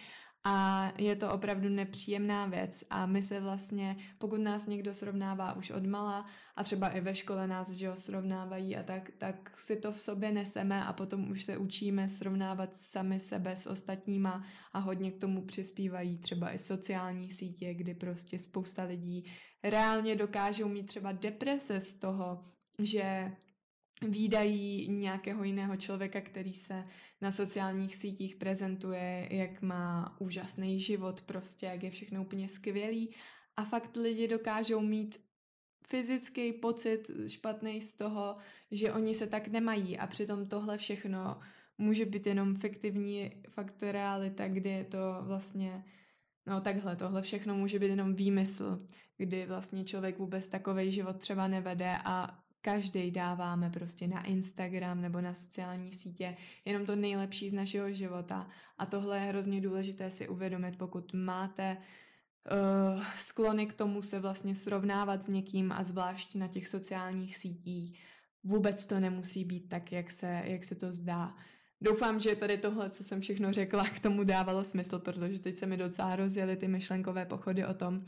a 0.46 0.92
je 0.98 1.16
to 1.16 1.32
opravdu 1.32 1.70
nepříjemná 1.70 2.46
věc. 2.46 2.84
A 2.90 3.06
my 3.06 3.24
se 3.24 3.40
vlastně, 3.40 3.98
pokud 4.18 4.42
nás 4.42 4.66
někdo 4.66 4.94
srovnává 4.94 5.54
už 5.54 5.72
od 5.72 5.86
mala 5.86 6.26
a 6.56 6.64
třeba 6.64 6.90
i 6.90 7.02
ve 7.02 7.16
škole 7.16 7.48
nás, 7.48 7.70
že 7.70 7.90
ho 7.90 7.96
srovnávají 7.96 8.78
a 8.78 8.84
tak, 8.84 9.12
tak 9.18 9.58
si 9.58 9.76
to 9.76 9.92
v 9.92 10.02
sobě 10.02 10.32
neseme 10.32 10.84
a 10.84 10.94
potom 10.94 11.32
už 11.32 11.44
se 11.44 11.58
učíme 11.58 12.10
srovnávat 12.10 12.76
sami 12.76 13.20
sebe 13.20 13.58
s 13.58 13.68
ostatníma 13.68 14.44
a 14.74 14.80
hodně 14.80 15.12
k 15.12 15.20
tomu 15.20 15.46
přispívají 15.46 16.18
třeba 16.18 16.54
i 16.54 16.60
sociální 16.60 17.32
sítě, 17.32 17.74
kdy 17.74 17.94
prostě 17.94 18.40
spousta 18.40 18.84
lidí 18.84 19.32
reálně 19.64 20.16
dokážou 20.16 20.68
mít 20.70 20.84
třeba 20.86 21.12
deprese 21.12 21.80
z 21.80 21.96
toho, 21.96 22.44
že 22.80 23.32
výdají 24.02 24.88
nějakého 24.92 25.44
jiného 25.44 25.76
člověka, 25.76 26.22
který 26.22 26.54
se 26.54 26.86
na 27.22 27.32
sociálních 27.32 27.96
sítích 27.96 28.36
prezentuje, 28.36 29.28
jak 29.32 29.62
má 29.62 30.16
úžasný 30.20 30.80
život, 30.80 31.22
prostě 31.22 31.66
jak 31.66 31.84
je 31.84 31.90
všechno 31.90 32.22
úplně 32.22 32.50
skvělý. 32.50 33.10
A 33.58 33.66
fakt 33.66 33.96
lidi 33.96 34.28
dokážou 34.28 34.82
mít 34.82 35.18
fyzický 35.88 36.54
pocit 36.54 37.12
špatný 37.28 37.82
z 37.82 37.94
toho, 37.94 38.36
že 38.72 38.94
oni 38.94 39.16
se 39.16 39.28
tak 39.28 39.48
nemají. 39.48 39.98
A 39.98 40.08
přitom 40.08 40.46
tohle 40.46 40.78
všechno 40.78 41.40
může 41.78 42.06
být 42.06 42.26
jenom 42.26 42.56
fiktivní 42.56 43.32
fakt 43.50 43.84
realita, 43.84 44.48
kdy 44.48 44.70
je 44.70 44.84
to 44.84 44.98
vlastně, 45.22 45.86
no 46.46 46.62
takhle, 46.62 46.96
tohle 46.96 47.22
všechno 47.22 47.56
může 47.56 47.80
být 47.80 47.90
jenom 47.90 48.16
výmysl, 48.16 48.88
kdy 49.18 49.46
vlastně 49.46 49.84
člověk 49.84 50.20
vůbec 50.20 50.48
takový 50.48 50.92
život 50.92 51.18
třeba 51.18 51.48
nevede 51.48 51.98
a 52.06 52.43
každý 52.64 53.12
dáváme 53.12 53.70
prostě 53.70 54.08
na 54.08 54.24
Instagram 54.24 55.02
nebo 55.02 55.22
na 55.22 55.34
sociální 55.34 55.94
sítě 55.94 56.38
jenom 56.66 56.86
to 56.86 56.96
nejlepší 56.96 57.50
z 57.50 57.54
našeho 57.54 57.92
života. 57.92 58.48
A 58.78 58.86
tohle 58.86 59.20
je 59.20 59.26
hrozně 59.26 59.62
důležité 59.62 60.12
si 60.12 60.28
uvědomit, 60.28 60.78
pokud 60.78 61.14
máte 61.14 61.78
uh, 61.78 63.04
sklony 63.16 63.68
k 63.68 63.74
tomu 63.74 64.02
se 64.02 64.20
vlastně 64.20 64.56
srovnávat 64.56 65.24
s 65.24 65.28
někým 65.28 65.72
a 65.72 65.84
zvlášť 65.84 66.36
na 66.36 66.48
těch 66.48 66.68
sociálních 66.68 67.38
sítích. 67.38 68.00
Vůbec 68.44 68.86
to 68.86 69.00
nemusí 69.00 69.46
být 69.46 69.70
tak, 69.70 69.92
jak 69.92 70.12
se, 70.12 70.42
jak 70.46 70.64
se 70.64 70.76
to 70.76 70.92
zdá. 70.92 71.36
Doufám, 71.82 72.20
že 72.20 72.36
tady 72.36 72.58
tohle, 72.58 72.90
co 72.90 73.04
jsem 73.04 73.22
všechno 73.22 73.54
řekla, 73.54 73.84
k 73.84 74.00
tomu 74.00 74.24
dávalo 74.24 74.64
smysl, 74.64 75.00
protože 75.00 75.40
teď 75.40 75.58
se 75.58 75.66
mi 75.66 75.78
docela 75.78 76.16
rozjeli 76.16 76.56
ty 76.56 76.68
myšlenkové 76.68 77.26
pochody 77.26 77.66
o 77.66 77.74
tom, 77.74 78.06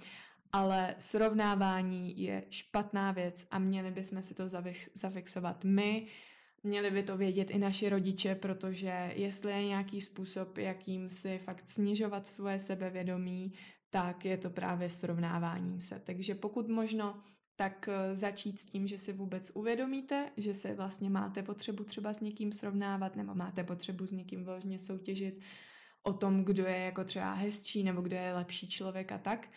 ale 0.56 0.96
srovnávání 1.00 2.22
je 2.22 2.44
špatná 2.50 3.12
věc 3.12 3.48
a 3.52 3.60
měli 3.60 3.91
bychom 3.91 4.24
si 4.24 4.34
to 4.34 4.44
zafixovat 4.94 5.63
my, 5.63 6.08
měli 6.63 6.91
by 6.91 7.04
to 7.04 7.18
vědět 7.18 7.50
i 7.50 7.60
naši 7.60 7.89
rodiče, 7.89 8.36
protože 8.36 9.13
jestli 9.15 9.52
je 9.52 9.65
nějaký 9.65 10.02
způsob, 10.02 10.58
jakým 10.58 11.10
si 11.10 11.39
fakt 11.39 11.70
snižovat 11.70 12.28
svoje 12.28 12.60
sebevědomí, 12.60 13.54
tak 13.89 14.26
je 14.26 14.38
to 14.38 14.50
právě 14.50 14.89
srovnáváním 14.89 15.82
se. 15.82 16.00
Takže 16.00 16.36
pokud 16.36 16.68
možno, 16.68 17.22
tak 17.56 17.89
eh, 17.89 18.15
začít 18.15 18.60
s 18.60 18.65
tím, 18.65 18.88
že 18.88 18.98
si 18.98 19.13
vůbec 19.13 19.52
uvědomíte, 19.56 20.32
že 20.38 20.54
se 20.54 20.74
vlastně 20.74 21.10
máte 21.10 21.44
potřebu 21.44 21.84
třeba 21.84 22.13
s 22.13 22.20
někým 22.20 22.52
srovnávat 22.52 23.15
nebo 23.15 23.36
máte 23.36 23.63
potřebu 23.63 24.08
s 24.08 24.12
někým 24.12 24.46
vložně 24.46 24.80
soutěžit 24.80 25.39
o 26.04 26.13
tom, 26.13 26.44
kdo 26.46 26.65
je 26.65 26.78
jako 26.78 27.04
třeba 27.04 27.34
hezčí 27.34 27.84
nebo 27.84 28.02
kdo 28.02 28.15
je 28.15 28.34
lepší 28.34 28.70
člověk 28.70 29.12
a 29.12 29.18
tak. 29.18 29.48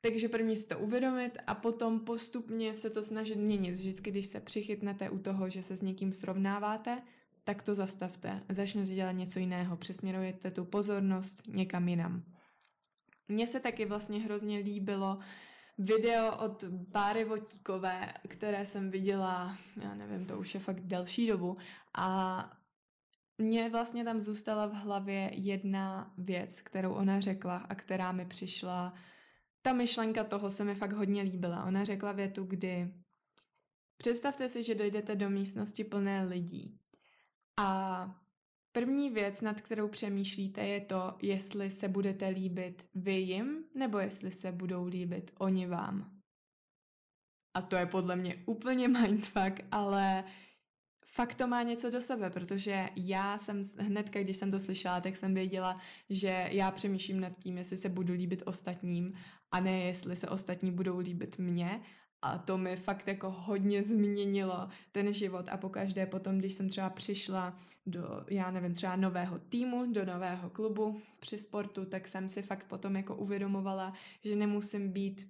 Takže 0.00 0.28
první 0.28 0.56
si 0.56 0.66
to 0.66 0.78
uvědomit 0.78 1.38
a 1.46 1.54
potom 1.54 2.00
postupně 2.00 2.74
se 2.74 2.90
to 2.90 3.02
snažit 3.02 3.36
měnit. 3.36 3.70
Vždycky, 3.72 4.10
když 4.10 4.26
se 4.26 4.40
přichytnete 4.40 5.10
u 5.10 5.18
toho, 5.18 5.50
že 5.50 5.62
se 5.62 5.76
s 5.76 5.82
někým 5.82 6.12
srovnáváte, 6.12 7.02
tak 7.44 7.62
to 7.62 7.74
zastavte. 7.74 8.42
Začnete 8.48 8.94
dělat 8.94 9.12
něco 9.12 9.38
jiného. 9.38 9.76
Přesměrujete 9.76 10.50
tu 10.50 10.64
pozornost 10.64 11.42
někam 11.48 11.88
jinam. 11.88 12.24
Mně 13.28 13.46
se 13.46 13.60
taky 13.60 13.84
vlastně 13.86 14.20
hrozně 14.20 14.58
líbilo 14.58 15.18
video 15.78 16.36
od 16.36 16.64
Báry 16.64 17.24
Votíkové, 17.24 18.12
které 18.28 18.66
jsem 18.66 18.90
viděla, 18.90 19.56
já 19.82 19.94
nevím, 19.94 20.26
to 20.26 20.38
už 20.38 20.54
je 20.54 20.60
fakt 20.60 20.80
delší 20.80 21.26
dobu, 21.26 21.56
a 21.94 22.50
mně 23.38 23.68
vlastně 23.70 24.04
tam 24.04 24.20
zůstala 24.20 24.66
v 24.66 24.74
hlavě 24.74 25.30
jedna 25.34 26.14
věc, 26.18 26.60
kterou 26.60 26.92
ona 26.92 27.20
řekla 27.20 27.56
a 27.56 27.74
která 27.74 28.12
mi 28.12 28.26
přišla, 28.26 28.94
ta 29.62 29.72
myšlenka 29.72 30.24
toho 30.24 30.50
se 30.50 30.64
mi 30.64 30.74
fakt 30.74 30.92
hodně 30.92 31.22
líbila. 31.22 31.64
Ona 31.64 31.84
řekla 31.84 32.12
větu, 32.12 32.44
kdy 32.44 32.94
představte 33.96 34.48
si, 34.48 34.62
že 34.62 34.74
dojdete 34.74 35.16
do 35.16 35.30
místnosti 35.30 35.84
plné 35.84 36.24
lidí 36.24 36.80
a 37.60 38.20
První 38.72 39.10
věc, 39.10 39.40
nad 39.40 39.60
kterou 39.60 39.88
přemýšlíte, 39.88 40.66
je 40.66 40.80
to, 40.80 41.16
jestli 41.22 41.70
se 41.70 41.88
budete 41.88 42.28
líbit 42.28 42.88
vy 42.94 43.14
jim, 43.14 43.64
nebo 43.74 43.98
jestli 43.98 44.32
se 44.32 44.52
budou 44.52 44.86
líbit 44.86 45.30
oni 45.38 45.66
vám. 45.66 46.20
A 47.54 47.62
to 47.62 47.76
je 47.76 47.86
podle 47.86 48.16
mě 48.16 48.42
úplně 48.46 48.88
mindfuck, 49.00 49.60
ale 49.72 50.24
fakt 51.04 51.34
to 51.34 51.46
má 51.46 51.62
něco 51.62 51.90
do 51.90 52.02
sebe, 52.02 52.30
protože 52.30 52.88
já 52.96 53.38
jsem 53.38 53.62
hnedka, 53.78 54.22
když 54.22 54.36
jsem 54.36 54.50
to 54.50 54.60
slyšela, 54.60 55.00
tak 55.00 55.16
jsem 55.16 55.34
věděla, 55.34 55.78
že 56.10 56.48
já 56.52 56.70
přemýšlím 56.70 57.20
nad 57.20 57.36
tím, 57.36 57.58
jestli 57.58 57.76
se 57.76 57.88
budu 57.88 58.14
líbit 58.14 58.42
ostatním 58.46 59.12
a 59.50 59.60
ne 59.60 59.80
jestli 59.80 60.16
se 60.16 60.28
ostatní 60.28 60.70
budou 60.70 60.98
líbit 60.98 61.38
mně. 61.38 61.80
A 62.22 62.38
to 62.38 62.58
mi 62.58 62.76
fakt 62.76 63.08
jako 63.08 63.30
hodně 63.30 63.82
změnilo 63.82 64.68
ten 64.92 65.12
život 65.12 65.48
a 65.48 65.56
pokaždé 65.56 66.06
potom, 66.06 66.38
když 66.38 66.54
jsem 66.54 66.68
třeba 66.68 66.90
přišla 66.90 67.56
do, 67.86 68.24
já 68.30 68.50
nevím, 68.50 68.74
třeba 68.74 68.96
nového 68.96 69.38
týmu, 69.38 69.92
do 69.92 70.04
nového 70.04 70.50
klubu 70.50 71.00
při 71.20 71.38
sportu, 71.38 71.84
tak 71.84 72.08
jsem 72.08 72.28
si 72.28 72.42
fakt 72.42 72.64
potom 72.64 72.96
jako 72.96 73.16
uvědomovala, 73.16 73.92
že 74.24 74.36
nemusím 74.36 74.92
být, 74.92 75.28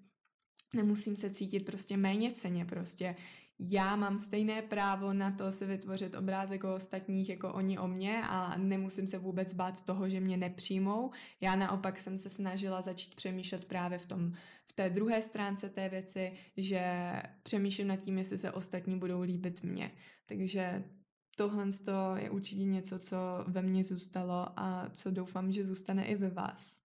nemusím 0.74 1.16
se 1.16 1.30
cítit 1.30 1.64
prostě 1.66 1.96
méně 1.96 2.32
ceně, 2.32 2.64
prostě 2.64 3.16
já 3.62 3.96
mám 3.96 4.18
stejné 4.18 4.62
právo 4.62 5.12
na 5.12 5.30
to 5.30 5.52
si 5.52 5.66
vytvořit 5.66 6.14
obrázek 6.14 6.64
o 6.64 6.74
ostatních 6.74 7.28
jako 7.28 7.52
oni 7.52 7.78
o 7.78 7.88
mě 7.88 8.22
a 8.22 8.58
nemusím 8.58 9.06
se 9.06 9.18
vůbec 9.18 9.52
bát 9.52 9.84
toho, 9.84 10.08
že 10.08 10.20
mě 10.20 10.36
nepřijmou. 10.36 11.10
Já 11.40 11.56
naopak 11.56 12.00
jsem 12.00 12.18
se 12.18 12.28
snažila 12.28 12.82
začít 12.82 13.14
přemýšlet 13.14 13.64
právě 13.64 13.98
v 13.98 14.06
tom, 14.06 14.32
v 14.66 14.72
té 14.72 14.90
druhé 14.90 15.22
stránce 15.22 15.68
té 15.68 15.88
věci, 15.88 16.32
že 16.56 16.82
přemýšlím 17.42 17.88
nad 17.88 17.96
tím, 17.96 18.18
jestli 18.18 18.38
se 18.38 18.52
ostatní 18.52 18.98
budou 18.98 19.20
líbit 19.20 19.62
mě. 19.62 19.90
Takže 20.26 20.84
tohle 21.36 21.66
je 22.16 22.30
určitě 22.30 22.64
něco, 22.64 22.98
co 22.98 23.16
ve 23.46 23.62
mně 23.62 23.84
zůstalo 23.84 24.46
a 24.56 24.88
co 24.92 25.10
doufám, 25.10 25.52
že 25.52 25.64
zůstane 25.64 26.06
i 26.06 26.14
ve 26.14 26.30
vás. 26.30 26.78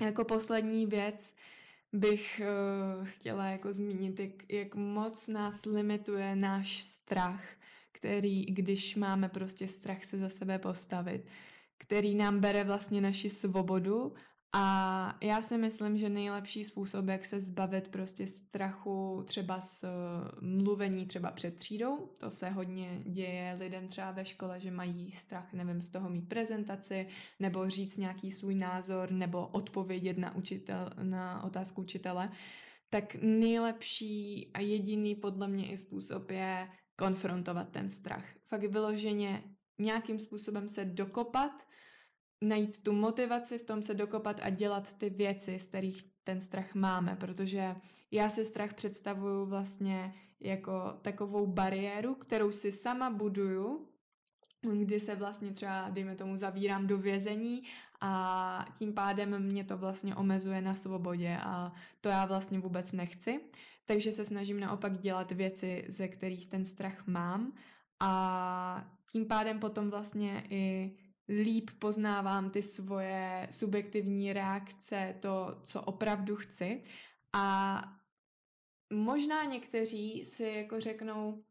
Jako 0.00 0.24
poslední 0.24 0.86
věc, 0.86 1.34
bych 1.92 2.40
uh, 3.00 3.06
chtěla 3.06 3.46
jako 3.46 3.72
zmínit, 3.72 4.20
jak, 4.20 4.52
jak 4.52 4.74
moc 4.74 5.28
nás 5.28 5.64
limituje 5.64 6.36
náš 6.36 6.82
strach, 6.82 7.44
který, 7.92 8.46
když 8.46 8.96
máme 8.96 9.28
prostě 9.28 9.68
strach 9.68 10.04
se 10.04 10.18
za 10.18 10.28
sebe 10.28 10.58
postavit, 10.58 11.24
který 11.78 12.14
nám 12.14 12.40
bere 12.40 12.64
vlastně 12.64 13.00
naši 13.00 13.30
svobodu 13.30 14.14
a 14.52 15.18
já 15.20 15.42
si 15.42 15.58
myslím, 15.58 15.98
že 15.98 16.08
nejlepší 16.08 16.64
způsob, 16.64 17.08
jak 17.08 17.24
se 17.24 17.40
zbavit 17.40 17.88
prostě 17.88 18.26
strachu 18.26 19.22
třeba 19.26 19.60
z 19.60 19.84
eh, 19.84 19.88
mluvení 20.40 21.06
třeba 21.06 21.30
před 21.30 21.56
třídou, 21.56 22.10
to 22.20 22.30
se 22.30 22.50
hodně 22.50 23.02
děje 23.06 23.54
lidem 23.60 23.86
třeba 23.86 24.10
ve 24.10 24.24
škole, 24.24 24.60
že 24.60 24.70
mají 24.70 25.10
strach, 25.10 25.52
nevím, 25.52 25.80
z 25.80 25.88
toho 25.88 26.10
mít 26.10 26.28
prezentaci, 26.28 27.06
nebo 27.40 27.68
říct 27.68 27.96
nějaký 27.96 28.30
svůj 28.30 28.54
názor, 28.54 29.10
nebo 29.10 29.46
odpovědět 29.46 30.18
na, 30.18 30.34
učitel, 30.34 30.90
na 31.02 31.42
otázku 31.42 31.80
učitele, 31.80 32.28
tak 32.88 33.14
nejlepší 33.14 34.50
a 34.54 34.60
jediný 34.60 35.14
podle 35.14 35.48
mě 35.48 35.70
i 35.70 35.76
způsob 35.76 36.30
je 36.30 36.68
konfrontovat 36.96 37.68
ten 37.68 37.90
strach. 37.90 38.24
Fakt 38.44 38.64
vyloženě 38.64 39.42
nějakým 39.78 40.18
způsobem 40.18 40.68
se 40.68 40.84
dokopat, 40.84 41.66
najít 42.42 42.82
tu 42.82 42.92
motivaci 42.92 43.58
v 43.58 43.62
tom 43.62 43.82
se 43.82 43.94
dokopat 43.94 44.40
a 44.42 44.50
dělat 44.50 44.92
ty 44.92 45.10
věci, 45.10 45.58
z 45.58 45.66
kterých 45.66 46.04
ten 46.24 46.40
strach 46.40 46.74
máme, 46.74 47.16
protože 47.16 47.76
já 48.10 48.28
si 48.28 48.44
strach 48.44 48.74
představuju 48.74 49.46
vlastně 49.46 50.14
jako 50.40 50.72
takovou 51.02 51.46
bariéru, 51.46 52.14
kterou 52.14 52.52
si 52.52 52.72
sama 52.72 53.10
buduju, 53.10 53.88
kdy 54.72 55.00
se 55.00 55.14
vlastně 55.14 55.50
třeba, 55.50 55.90
dejme 55.90 56.14
tomu, 56.14 56.36
zavírám 56.36 56.86
do 56.86 56.98
vězení 56.98 57.62
a 58.00 58.64
tím 58.74 58.92
pádem 58.92 59.42
mě 59.42 59.64
to 59.64 59.78
vlastně 59.78 60.16
omezuje 60.16 60.60
na 60.62 60.74
svobodě 60.74 61.38
a 61.42 61.72
to 62.00 62.08
já 62.08 62.24
vlastně 62.24 62.58
vůbec 62.58 62.92
nechci. 62.92 63.40
Takže 63.86 64.12
se 64.12 64.24
snažím 64.24 64.60
naopak 64.60 64.98
dělat 64.98 65.32
věci, 65.32 65.84
ze 65.88 66.08
kterých 66.08 66.46
ten 66.46 66.64
strach 66.64 67.06
mám 67.06 67.52
a 68.00 68.90
tím 69.12 69.26
pádem 69.26 69.58
potom 69.58 69.90
vlastně 69.90 70.44
i 70.50 70.92
líp 71.30 71.70
poznávám 71.78 72.50
ty 72.50 72.62
svoje 72.62 73.48
subjektivní 73.50 74.32
reakce, 74.32 75.14
to, 75.20 75.60
co 75.62 75.82
opravdu 75.82 76.36
chci. 76.36 76.82
A 77.32 77.82
možná 78.92 79.44
někteří 79.44 80.24
si 80.24 80.42
jako 80.42 80.80
řeknou, 80.80 81.44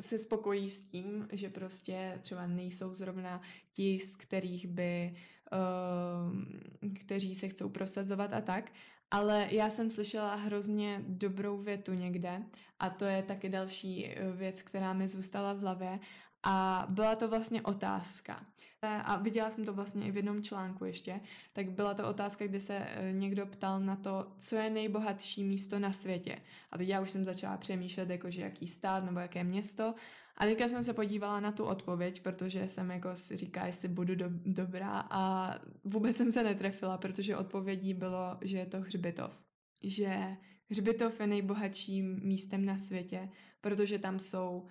se 0.00 0.18
spokojí 0.18 0.70
s 0.70 0.80
tím, 0.80 1.28
že 1.32 1.48
prostě 1.48 2.18
třeba 2.20 2.46
nejsou 2.46 2.94
zrovna 2.94 3.40
ti, 3.72 4.00
z 4.00 4.16
kterých 4.16 4.66
by, 4.66 5.14
uh, 5.52 6.92
kteří 6.94 7.34
se 7.34 7.48
chcou 7.48 7.68
prosazovat 7.68 8.32
a 8.32 8.40
tak, 8.40 8.72
ale 9.10 9.48
já 9.50 9.70
jsem 9.70 9.90
slyšela 9.90 10.34
hrozně 10.34 11.04
dobrou 11.08 11.58
větu 11.58 11.92
někde 11.92 12.42
a 12.78 12.90
to 12.90 13.04
je 13.04 13.22
taky 13.22 13.48
další 13.48 14.06
eh, 14.06 14.32
věc, 14.32 14.62
která 14.62 14.92
mi 14.92 15.08
zůstala 15.08 15.52
v 15.52 15.60
hlavě 15.60 15.98
a 16.48 16.86
byla 16.90 17.16
to 17.16 17.28
vlastně 17.28 17.62
otázka. 17.62 18.46
A 18.82 19.16
viděla 19.16 19.50
jsem 19.50 19.64
to 19.64 19.72
vlastně 19.72 20.06
i 20.06 20.10
v 20.10 20.16
jednom 20.16 20.42
článku 20.42 20.84
ještě. 20.84 21.20
Tak 21.52 21.70
byla 21.70 21.94
to 21.94 22.08
otázka, 22.08 22.46
kdy 22.46 22.60
se 22.60 22.76
e, 22.76 23.12
někdo 23.12 23.46
ptal 23.46 23.80
na 23.80 23.96
to, 23.96 24.32
co 24.38 24.56
je 24.56 24.70
nejbohatší 24.70 25.44
místo 25.44 25.78
na 25.78 25.92
světě. 25.92 26.38
A 26.72 26.78
teď 26.78 26.88
já 26.88 27.00
už 27.00 27.10
jsem 27.10 27.24
začala 27.24 27.56
přemýšlet, 27.56 28.10
jakože 28.10 28.42
jaký 28.42 28.66
stát 28.66 29.04
nebo 29.04 29.20
jaké 29.20 29.44
město. 29.44 29.94
A 30.36 30.44
teďka 30.44 30.68
jsem 30.68 30.84
se 30.84 30.94
podívala 30.94 31.40
na 31.40 31.52
tu 31.52 31.64
odpověď, 31.64 32.22
protože 32.22 32.68
jsem 32.68 32.90
jako 32.90 33.16
si 33.16 33.36
říká, 33.36 33.66
jestli 33.66 33.88
budu 33.88 34.14
do, 34.14 34.26
dobrá 34.44 35.06
a 35.10 35.54
vůbec 35.84 36.16
jsem 36.16 36.32
se 36.32 36.42
netrefila, 36.44 36.98
protože 36.98 37.36
odpovědí 37.36 37.94
bylo, 37.94 38.38
že 38.40 38.58
je 38.58 38.66
to 38.66 38.80
hřbitov. 38.80 39.38
Že 39.82 40.36
hřbitov 40.70 41.20
je 41.20 41.26
nejbohatším 41.26 42.20
místem 42.22 42.64
na 42.64 42.78
světě, 42.78 43.28
protože 43.60 43.98
tam 43.98 44.18
jsou 44.18 44.66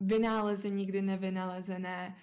vynálezy 0.00 0.70
nikdy 0.70 1.02
nevynalezené, 1.02 2.16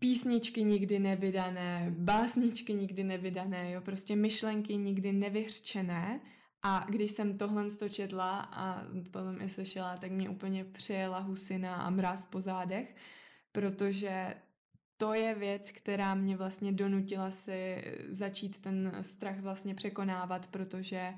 písničky 0.00 0.62
nikdy 0.62 0.98
nevydané, 0.98 1.94
básničky 1.98 2.74
nikdy 2.74 3.04
nevydané, 3.04 3.72
jo, 3.72 3.80
prostě 3.80 4.16
myšlenky 4.16 4.76
nikdy 4.76 5.12
nevyřčené. 5.12 6.20
A 6.62 6.86
když 6.88 7.10
jsem 7.10 7.38
tohle 7.38 7.66
četla 7.90 8.40
a 8.40 8.82
potom 9.12 9.42
i 9.42 9.48
slyšela, 9.48 9.96
tak 9.96 10.10
mě 10.10 10.28
úplně 10.28 10.64
přijela 10.64 11.18
husina 11.18 11.74
a 11.74 11.90
mráz 11.90 12.24
po 12.24 12.40
zádech, 12.40 12.96
protože 13.52 14.34
to 14.96 15.14
je 15.14 15.34
věc, 15.34 15.70
která 15.70 16.14
mě 16.14 16.36
vlastně 16.36 16.72
donutila 16.72 17.30
si 17.30 17.84
začít 18.08 18.58
ten 18.58 18.92
strach 19.00 19.40
vlastně 19.40 19.74
překonávat, 19.74 20.46
protože 20.46 21.14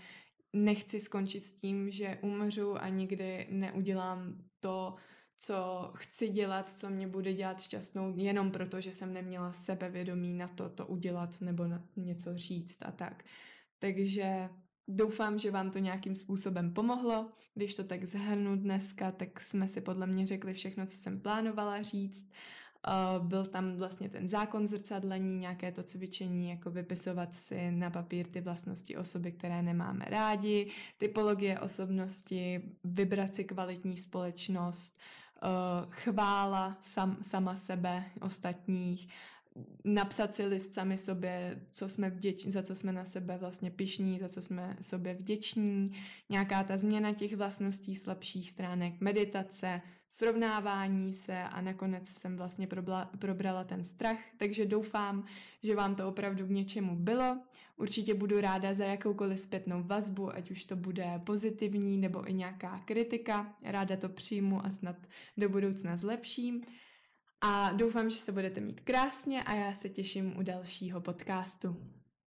nechci 0.53 1.01
skončit 1.01 1.41
s 1.41 1.53
tím, 1.53 1.91
že 1.91 2.19
umřu 2.23 2.83
a 2.83 2.89
nikdy 2.89 3.47
neudělám 3.51 4.45
to, 4.61 4.95
co 5.43 5.91
chci 5.95 6.29
dělat, 6.29 6.69
co 6.69 6.91
mě 6.91 7.07
bude 7.07 7.33
dělat 7.35 7.61
šťastnou, 7.61 8.13
jenom 8.17 8.51
proto, 8.51 8.81
že 8.81 8.93
jsem 8.93 9.13
neměla 9.13 9.53
sebevědomí 9.53 10.35
na 10.35 10.49
to, 10.49 10.69
to 10.69 10.87
udělat 10.87 11.41
nebo 11.41 11.67
na 11.67 11.83
něco 11.97 12.39
říct 12.39 12.83
a 12.83 12.91
tak. 12.93 13.25
Takže 13.79 14.49
doufám, 14.89 15.39
že 15.39 15.51
vám 15.51 15.71
to 15.71 15.79
nějakým 15.79 16.17
způsobem 16.17 16.73
pomohlo. 16.73 17.31
Když 17.55 17.75
to 17.75 17.85
tak 17.85 18.05
zhrnu 18.05 18.57
dneska, 18.57 19.13
tak 19.13 19.41
jsme 19.41 19.69
si 19.69 19.81
podle 19.81 20.07
mě 20.07 20.27
řekli 20.27 20.53
všechno, 20.53 20.87
co 20.87 20.97
jsem 20.97 21.21
plánovala 21.21 21.83
říct. 21.83 22.31
Uh, 22.89 23.27
byl 23.27 23.47
tam 23.47 23.77
vlastně 23.77 24.09
ten 24.09 24.29
zákon 24.29 24.67
zrcadlení, 24.67 25.39
nějaké 25.39 25.73
to 25.73 25.83
cvičení, 25.83 26.51
jako 26.51 26.71
vypisovat 26.71 27.35
si 27.35 27.71
na 27.71 27.91
papír 27.91 28.27
ty 28.27 28.41
vlastnosti 28.41 28.97
osoby, 28.97 29.33
které 29.33 29.63
nemáme 29.63 30.05
rádi, 30.09 30.71
typologie 30.99 31.61
osobnosti, 31.61 32.63
vybrat 32.85 33.35
si 33.35 33.45
kvalitní 33.45 33.97
společnost, 33.97 34.99
chvála 35.91 36.77
sam, 36.81 37.17
sama 37.23 37.57
sebe, 37.57 38.05
ostatních, 38.21 39.09
napsat 39.85 40.35
si 40.35 40.47
list 40.47 40.75
sami 40.75 40.99
sobě, 40.99 41.61
co 41.71 41.89
jsme 41.89 42.11
vděč, 42.11 42.47
za 42.47 42.63
co 42.63 42.75
jsme 42.75 42.93
na 42.93 43.05
sebe 43.05 43.39
vlastně 43.39 43.71
pišní, 43.71 44.19
za 44.19 44.29
co 44.29 44.43
jsme 44.43 44.77
sobě 44.81 45.15
vděční, 45.15 45.93
nějaká 46.29 46.63
ta 46.65 46.79
změna 46.79 47.13
těch 47.13 47.37
vlastností 47.37 47.95
slabších 47.95 48.51
stránek, 48.51 49.01
meditace, 49.01 49.81
srovnávání 50.09 51.13
se 51.13 51.43
a 51.43 51.61
nakonec 51.61 52.09
jsem 52.09 52.37
vlastně 52.37 52.67
probla, 52.67 53.11
probrala 53.19 53.65
ten 53.65 53.85
strach, 53.85 54.19
takže 54.37 54.67
doufám, 54.67 55.25
že 55.63 55.75
vám 55.77 55.95
to 55.95 56.09
opravdu 56.09 56.47
k 56.47 56.51
něčemu 56.51 56.97
bylo. 56.97 57.39
Určitě 57.81 58.15
budu 58.15 58.41
ráda 58.41 58.75
za 58.75 58.85
jakoukoliv 58.85 59.41
zpětnou 59.41 59.83
vazbu, 59.83 60.35
ať 60.35 60.51
už 60.51 60.65
to 60.65 60.77
bude 60.77 61.05
pozitivní 61.27 61.97
nebo 61.97 62.29
i 62.31 62.33
nějaká 62.33 62.79
kritika. 62.79 63.57
Ráda 63.63 63.97
to 63.97 64.09
přijmu 64.09 64.67
a 64.67 64.71
snad 64.71 64.97
do 65.37 65.49
budoucna 65.49 65.97
zlepším. 65.97 66.63
A 67.41 67.73
doufám, 67.73 68.11
že 68.11 68.17
se 68.17 68.33
budete 68.33 68.61
mít 68.61 68.81
krásně 68.81 69.43
a 69.43 69.55
já 69.55 69.75
se 69.75 69.89
těším 69.89 70.37
u 70.39 70.43
dalšího 70.43 71.01
podcastu. 71.01 71.77